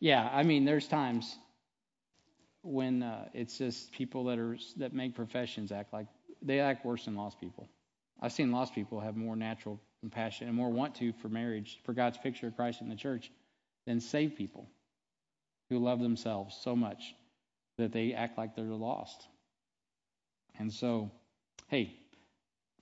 [0.00, 1.36] yeah, I mean, there's times
[2.62, 6.06] when uh, it's just people that are that make professions act like
[6.40, 7.68] they act worse than lost people.
[8.20, 11.92] I've seen lost people have more natural compassion and more want to for marriage, for
[11.92, 13.30] God's picture of Christ in the church,
[13.86, 14.68] than saved people
[15.70, 17.14] who love themselves so much
[17.82, 19.26] that they act like they're lost.
[20.58, 21.10] And so,
[21.68, 21.94] hey,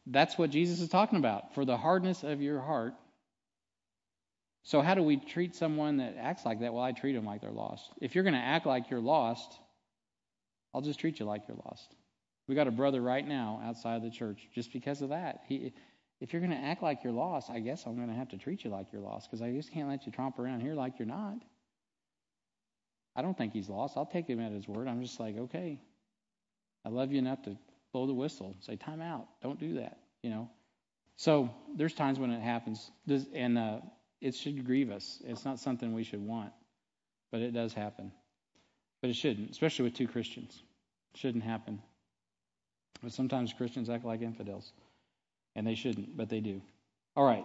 [0.06, 2.94] that's what Jesus is talking about for the hardness of your heart.
[4.62, 6.74] So, how do we treat someone that acts like that?
[6.74, 7.90] Well, I treat them like they're lost.
[8.00, 9.58] If you're going to act like you're lost,
[10.74, 11.94] I'll just treat you like you're lost.
[12.46, 15.44] We got a brother right now outside of the church just because of that.
[15.48, 15.72] He,
[16.20, 18.38] if you're going to act like you're lost, I guess I'm going to have to
[18.38, 20.98] treat you like you're lost because I just can't let you tromp around here like
[20.98, 21.36] you're not.
[23.16, 23.96] I don't think he's lost.
[23.96, 24.88] I'll take him at his word.
[24.88, 25.80] I'm just like, okay,
[26.84, 27.56] I love you enough to
[27.92, 29.26] blow the whistle, say, time out.
[29.42, 30.48] Don't do that, you know.
[31.16, 32.90] So there's times when it happens,
[33.34, 33.80] and uh,
[34.20, 35.20] it should grieve us.
[35.24, 36.52] It's not something we should want,
[37.30, 38.12] but it does happen.
[39.02, 40.62] But it shouldn't, especially with two Christians.
[41.14, 41.80] It shouldn't happen.
[43.02, 44.72] But sometimes Christians act like infidels,
[45.56, 46.62] and they shouldn't, but they do.
[47.16, 47.44] All right.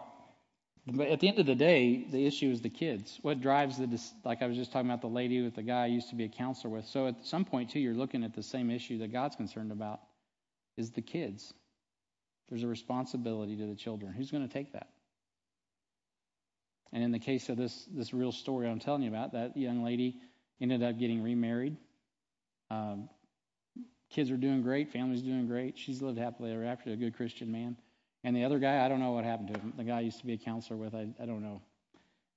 [0.88, 3.18] But at the end of the day, the issue is the kids.
[3.24, 5.88] What drives the, like I was just talking about the lady with the guy I
[5.88, 6.86] used to be a counselor with.
[6.86, 10.00] So at some point, too, you're looking at the same issue that God's concerned about
[10.78, 11.54] is the kids.
[12.50, 14.14] There's a responsibility to the children.
[14.14, 14.90] Who's going to take that?
[16.94, 19.84] And in the case of this this real story I'm telling you about, that young
[19.84, 20.22] lady
[20.62, 21.76] ended up getting remarried.
[22.70, 23.10] Um,
[24.12, 25.78] kids are doing great, family's doing great.
[25.78, 27.76] She's lived happily ever after, a good Christian man.
[28.26, 29.72] And the other guy, I don't know what happened to him.
[29.78, 31.62] The guy I used to be a counselor with, I, I don't know.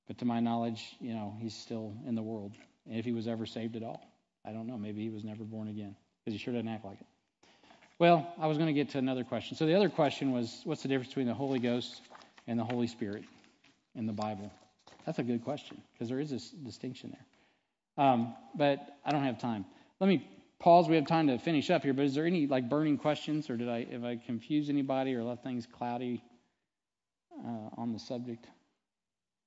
[0.07, 2.53] But to my knowledge, you know, he's still in the world.
[2.87, 4.07] And if he was ever saved at all,
[4.45, 4.77] I don't know.
[4.77, 7.07] Maybe he was never born again because he sure doesn't act like it.
[7.99, 9.57] Well, I was going to get to another question.
[9.57, 12.03] So the other question was, what's the difference between the Holy Ghost
[12.47, 13.25] and the Holy Spirit
[13.95, 14.53] in the Bible?
[15.07, 18.05] That's a good question because there is this distinction there.
[18.07, 19.65] Um, but I don't have time.
[20.01, 20.29] Let me
[20.61, 20.89] pause.
[20.89, 23.57] We have time to finish up here, but is there any like burning questions, or
[23.57, 26.23] did I if I confuse anybody or left things cloudy
[27.45, 28.47] uh, on the subject?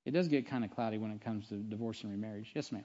[0.04, 2.50] It does get kind of cloudy when it comes to divorce and remarriage.
[2.54, 2.84] Yes, ma'am.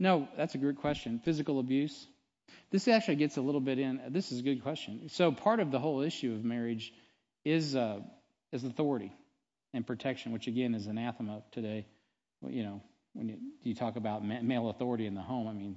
[0.00, 1.20] No, that's a good question.
[1.24, 2.06] Physical abuse.
[2.70, 4.00] This actually gets a little bit in.
[4.10, 5.08] This is a good question.
[5.08, 6.92] So part of the whole issue of marriage
[7.48, 8.00] is uh,
[8.52, 9.12] is authority
[9.74, 11.86] and protection, which again is anathema today.
[12.40, 12.82] Well, you know,
[13.14, 15.76] when you, you talk about male authority in the home, I mean,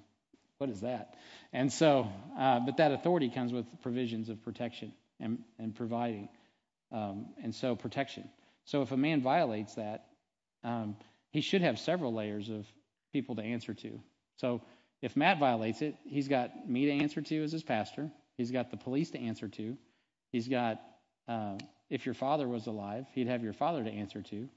[0.58, 1.16] what is that?
[1.52, 2.08] And so,
[2.40, 6.30] uh, but that authority comes with provisions of protection and, and providing,
[6.92, 8.30] um, and so protection.
[8.66, 10.06] So if a man violates that,
[10.64, 10.98] um,
[11.32, 12.66] he should have several layers of
[13.12, 14.00] people to answer to.
[14.38, 14.62] So
[15.02, 18.12] if Matt violates it, he's got me to answer to as his pastor.
[18.38, 19.78] He's got the police to answer to.
[20.32, 20.80] He's got
[21.32, 21.58] uh,
[21.90, 24.50] if your father was alive, he'd have your father to answer to.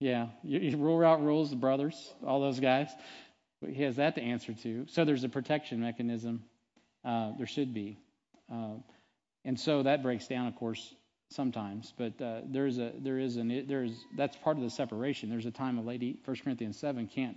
[0.00, 2.88] Yeah, you rule out rules, the brothers, all those guys.
[3.64, 4.86] He has that to answer to.
[4.88, 6.42] So there's a protection mechanism.
[7.04, 7.98] Uh, there should be,
[8.52, 8.74] uh,
[9.44, 10.94] and so that breaks down, of course,
[11.30, 11.92] sometimes.
[11.96, 15.30] But uh, there's a there is an there's that's part of the separation.
[15.30, 17.36] There's a time a lady, 1 Corinthians 7, can't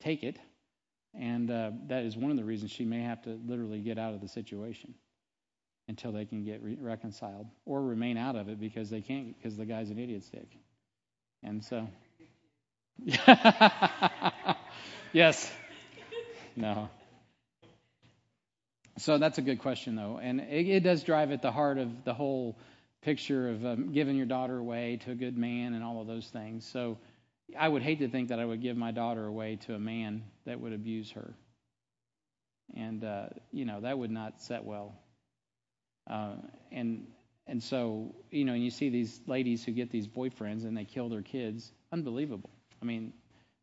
[0.00, 0.38] take it,
[1.14, 4.14] and uh, that is one of the reasons she may have to literally get out
[4.14, 4.94] of the situation
[5.88, 9.56] until they can get re- reconciled or remain out of it because they can't because
[9.56, 10.48] the guy's an idiot stick.
[11.42, 11.88] And so
[15.12, 15.52] Yes.
[16.56, 16.88] No.
[18.98, 20.18] So that's a good question though.
[20.22, 22.58] And it, it, does drive at the heart of the whole
[23.02, 26.26] picture of um, giving your daughter away to a good man and all of those
[26.26, 26.66] things.
[26.66, 26.98] So
[27.58, 30.22] I would hate to think that I would give my daughter away to a man
[30.46, 31.34] that would abuse her.
[32.74, 34.94] And, uh, you know, that would not set well
[36.08, 36.34] uh,
[36.70, 37.06] and
[37.46, 40.84] and so you know, and you see these ladies who get these boyfriends and they
[40.84, 41.72] kill their kids.
[41.92, 42.50] Unbelievable.
[42.80, 43.12] I mean,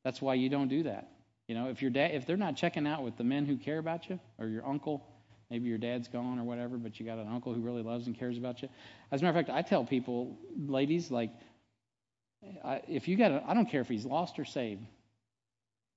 [0.03, 1.11] that's why you don't do that.
[1.47, 3.79] You know, if your dad, if they're not checking out with the men who care
[3.79, 5.03] about you, or your uncle,
[5.49, 8.17] maybe your dad's gone or whatever, but you got an uncle who really loves and
[8.17, 8.69] cares about you.
[9.11, 11.31] As a matter of fact, I tell people, ladies, like,
[12.63, 14.85] I, if you got, a, I don't care if he's lost or saved.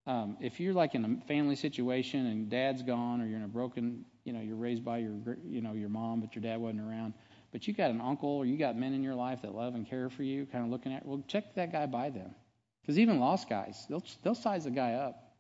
[0.07, 3.49] Um, if you're like in a family situation and dad's gone, or you're in a
[3.49, 5.13] broken you know you're raised by your
[5.45, 7.15] you know your mom, but your dad wasn't around.
[7.53, 9.87] But you got an uncle or you got men in your life that love and
[9.89, 11.05] care for you, kind of looking at.
[11.05, 12.35] Well, check that guy by them,
[12.81, 15.35] because even lost guys, they'll they'll size a guy up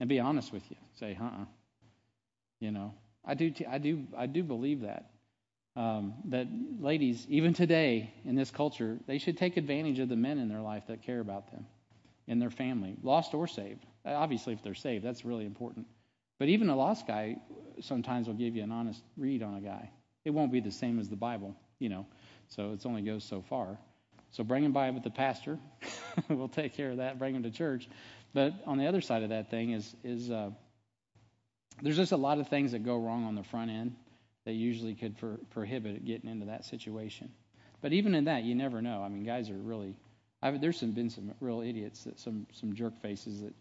[0.00, 0.76] and be honest with you.
[0.98, 1.44] Say, uh-uh.
[2.60, 2.94] You know,
[3.24, 5.10] I do t- I do I do believe that.
[5.74, 6.46] Um, that
[6.80, 10.62] ladies, even today in this culture, they should take advantage of the men in their
[10.62, 11.66] life that care about them,
[12.26, 13.84] in their family, lost or saved.
[14.06, 15.86] Obviously, if they're saved, that's really important.
[16.38, 17.36] But even a lost guy
[17.80, 19.90] sometimes will give you an honest read on a guy.
[20.24, 22.06] It won't be the same as the Bible, you know,
[22.48, 23.78] so it only goes so far.
[24.32, 25.58] So bring him by with the pastor.
[26.28, 27.18] we'll take care of that.
[27.18, 27.88] Bring him to church.
[28.34, 30.50] But on the other side of that thing is is uh,
[31.82, 33.96] there's just a lot of things that go wrong on the front end
[34.44, 37.30] that usually could for, prohibit getting into that situation.
[37.80, 39.02] But even in that, you never know.
[39.02, 39.96] I mean, guys are really.
[40.42, 43.54] I've, there's some, been some real idiots, that, some some jerk faces that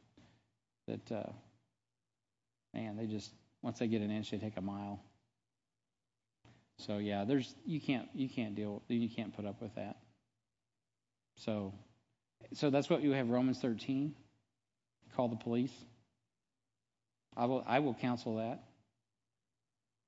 [0.87, 1.31] that uh,
[2.73, 3.31] man, they just
[3.65, 4.99] once they get an inch, they take a mile.
[6.77, 9.97] So yeah, there's you can't you can't deal you can't put up with that.
[11.37, 11.73] So
[12.53, 14.13] so that's what you have Romans 13.
[15.15, 15.73] Call the police.
[17.35, 18.63] I will I will counsel that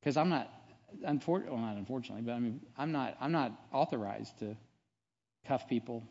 [0.02, 0.54] because I'm not
[1.04, 4.56] unfortunately well not unfortunately, but I mean I'm not I'm not authorized to
[5.48, 6.04] cuff people.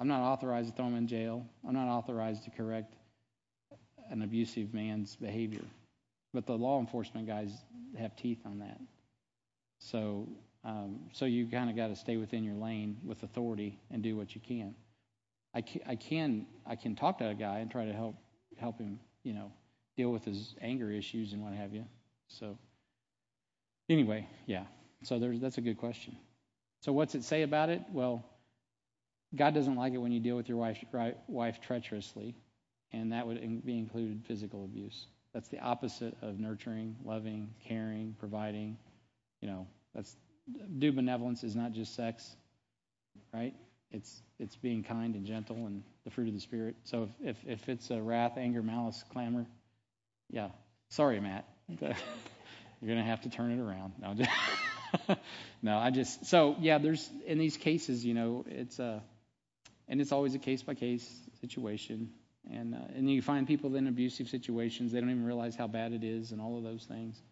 [0.00, 1.44] I'm not authorized to throw them in jail.
[1.68, 2.94] I'm not authorized to correct
[4.10, 5.64] an abusive man's behavior.
[6.34, 7.52] But the law enforcement guys
[7.96, 8.80] have teeth on that.
[9.78, 10.28] So,
[10.64, 14.16] um, so you kind of got to stay within your lane with authority and do
[14.16, 14.74] what you can.
[15.54, 18.16] I can, I can I can talk to a guy and try to help
[18.58, 19.52] help him, you know,
[19.96, 21.84] deal with his anger issues and what have you.
[22.26, 22.58] So
[23.88, 24.64] anyway, yeah.
[25.04, 26.16] So there's that's a good question.
[26.80, 27.82] So what's it say about it?
[27.92, 28.24] Well,
[29.36, 30.84] God doesn't like it when you deal with your wife
[31.28, 32.34] wife treacherously,
[32.92, 35.06] and that would be included physical abuse.
[35.34, 38.78] That's the opposite of nurturing, loving, caring, providing.
[39.40, 40.14] You know, that's
[40.78, 42.24] due benevolence is not just sex,
[43.32, 43.52] right?
[43.90, 46.76] It's it's being kind and gentle and the fruit of the spirit.
[46.84, 49.46] So if if, if it's a wrath, anger, malice, clamor,
[50.30, 50.48] yeah.
[50.90, 51.46] Sorry, Matt.
[51.80, 51.94] You're
[52.88, 53.94] gonna have to turn it around.
[54.00, 54.30] No, just
[55.62, 56.78] no, I just so yeah.
[56.78, 59.02] There's in these cases, you know, it's a
[59.88, 61.08] and it's always a case by case
[61.40, 62.10] situation.
[62.52, 65.92] And uh, and you find people in abusive situations, they don't even realize how bad
[65.92, 67.22] it is, and all of those things.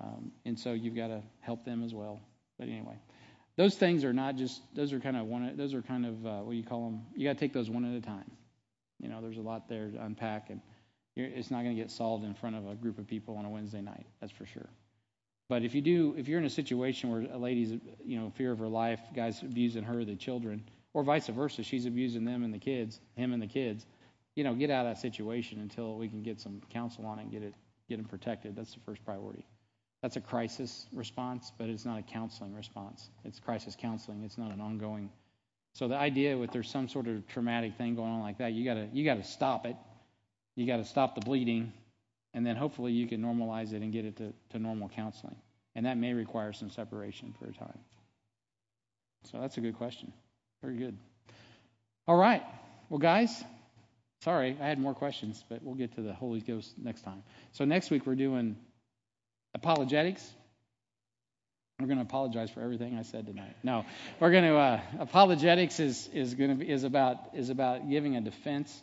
[0.00, 2.20] Um, and so you've got to help them as well.
[2.58, 2.98] But anyway,
[3.56, 5.56] those things are not just those are kind of one.
[5.56, 7.02] Those are kind of uh, what you call them?
[7.14, 8.30] You got to take those one at a time.
[9.00, 10.60] You know, there's a lot there to unpack, and
[11.16, 13.50] it's not going to get solved in front of a group of people on a
[13.50, 14.06] Wednesday night.
[14.20, 14.68] That's for sure.
[15.48, 18.52] But if you do, if you're in a situation where a lady's, you know, fear
[18.52, 20.62] of her life, guy's abusing her, the children,
[20.94, 23.84] or vice versa, she's abusing them and the kids, him and the kids,
[24.34, 27.22] you know, get out of that situation until we can get some counsel on it
[27.22, 27.54] and get it,
[27.88, 28.56] get them protected.
[28.56, 29.44] That's the first priority.
[30.02, 33.10] That's a crisis response, but it's not a counseling response.
[33.24, 34.24] It's crisis counseling.
[34.24, 35.10] It's not an ongoing.
[35.74, 38.64] So the idea with there's some sort of traumatic thing going on like that, you
[38.64, 39.76] gotta you gotta stop it.
[40.56, 41.72] You gotta stop the bleeding,
[42.34, 45.36] and then hopefully you can normalize it and get it to, to normal counseling.
[45.74, 47.78] And that may require some separation for a time.
[49.30, 50.12] So that's a good question.
[50.62, 50.98] Very good.
[52.06, 52.42] All right.
[52.90, 53.42] Well, guys,
[54.22, 57.22] sorry, I had more questions, but we'll get to the Holy Ghost next time.
[57.52, 58.56] So next week we're doing
[59.54, 60.28] apologetics.
[61.80, 63.56] We're going to apologize for everything I said tonight.
[63.62, 63.84] No,
[64.20, 68.16] we're going to uh, apologetics is is going to be, is about is about giving
[68.16, 68.82] a defense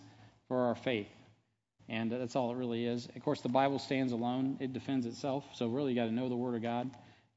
[0.49, 1.07] for our faith,
[1.87, 3.07] and that's all it really is.
[3.15, 5.45] Of course, the Bible stands alone; it defends itself.
[5.53, 6.91] So really, you got to know the Word of God.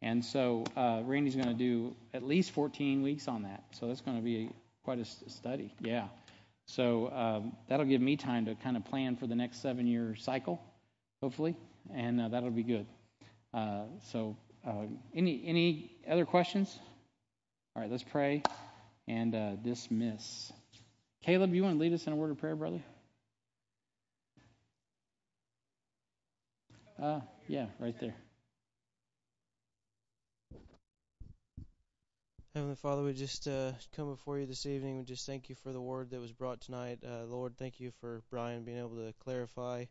[0.05, 3.63] And so uh, Randy's going to do at least 14 weeks on that.
[3.71, 4.51] So that's going to be
[4.83, 5.73] quite a study.
[5.81, 6.09] Yeah.
[6.67, 10.63] So um, that'll give me time to kind of plan for the next seven-year cycle,
[11.21, 11.57] hopefully,
[11.95, 12.87] and uh, that'll be good.
[13.53, 14.37] Uh, so,
[14.67, 14.85] uh,
[15.15, 16.79] any any other questions?
[17.75, 18.43] All right, let's pray
[19.09, 20.53] and uh, dismiss.
[21.25, 22.81] Caleb, you want to lead us in a word of prayer, brother?
[27.03, 28.15] Uh, yeah, right there.
[32.55, 34.99] Heavenly Father, we just uh, come before you this evening.
[34.99, 36.99] We just thank you for the word that was brought tonight.
[37.03, 39.87] Uh, Lord, thank you for Brian being able to clarify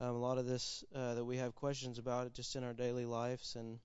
[0.00, 3.04] um, a lot of this uh, that we have questions about just in our daily
[3.04, 3.54] lives.
[3.54, 3.80] And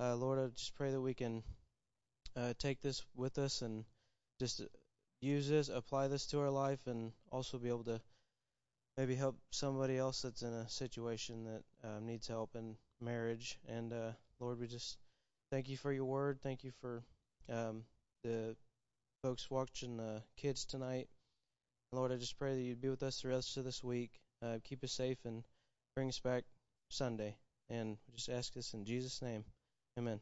[0.00, 1.44] uh, Lord, I just pray that we can
[2.36, 3.84] uh, take this with us and
[4.40, 4.60] just
[5.20, 8.00] use this, apply this to our life, and also be able to
[8.98, 13.60] maybe help somebody else that's in a situation that um, needs help in marriage.
[13.68, 14.10] And uh,
[14.40, 14.98] Lord, we just
[15.52, 16.40] thank you for your word.
[16.42, 17.04] Thank you for
[17.50, 17.84] um,
[18.22, 18.56] the
[19.22, 21.08] folks watching the kids tonight.
[21.92, 24.20] Lord, I just pray that you'd be with us the rest of this week.
[24.42, 25.44] Uh, keep us safe and
[25.94, 26.44] bring us back
[26.90, 27.36] Sunday.
[27.70, 29.44] And we just ask this in Jesus' name.
[29.98, 30.20] Amen.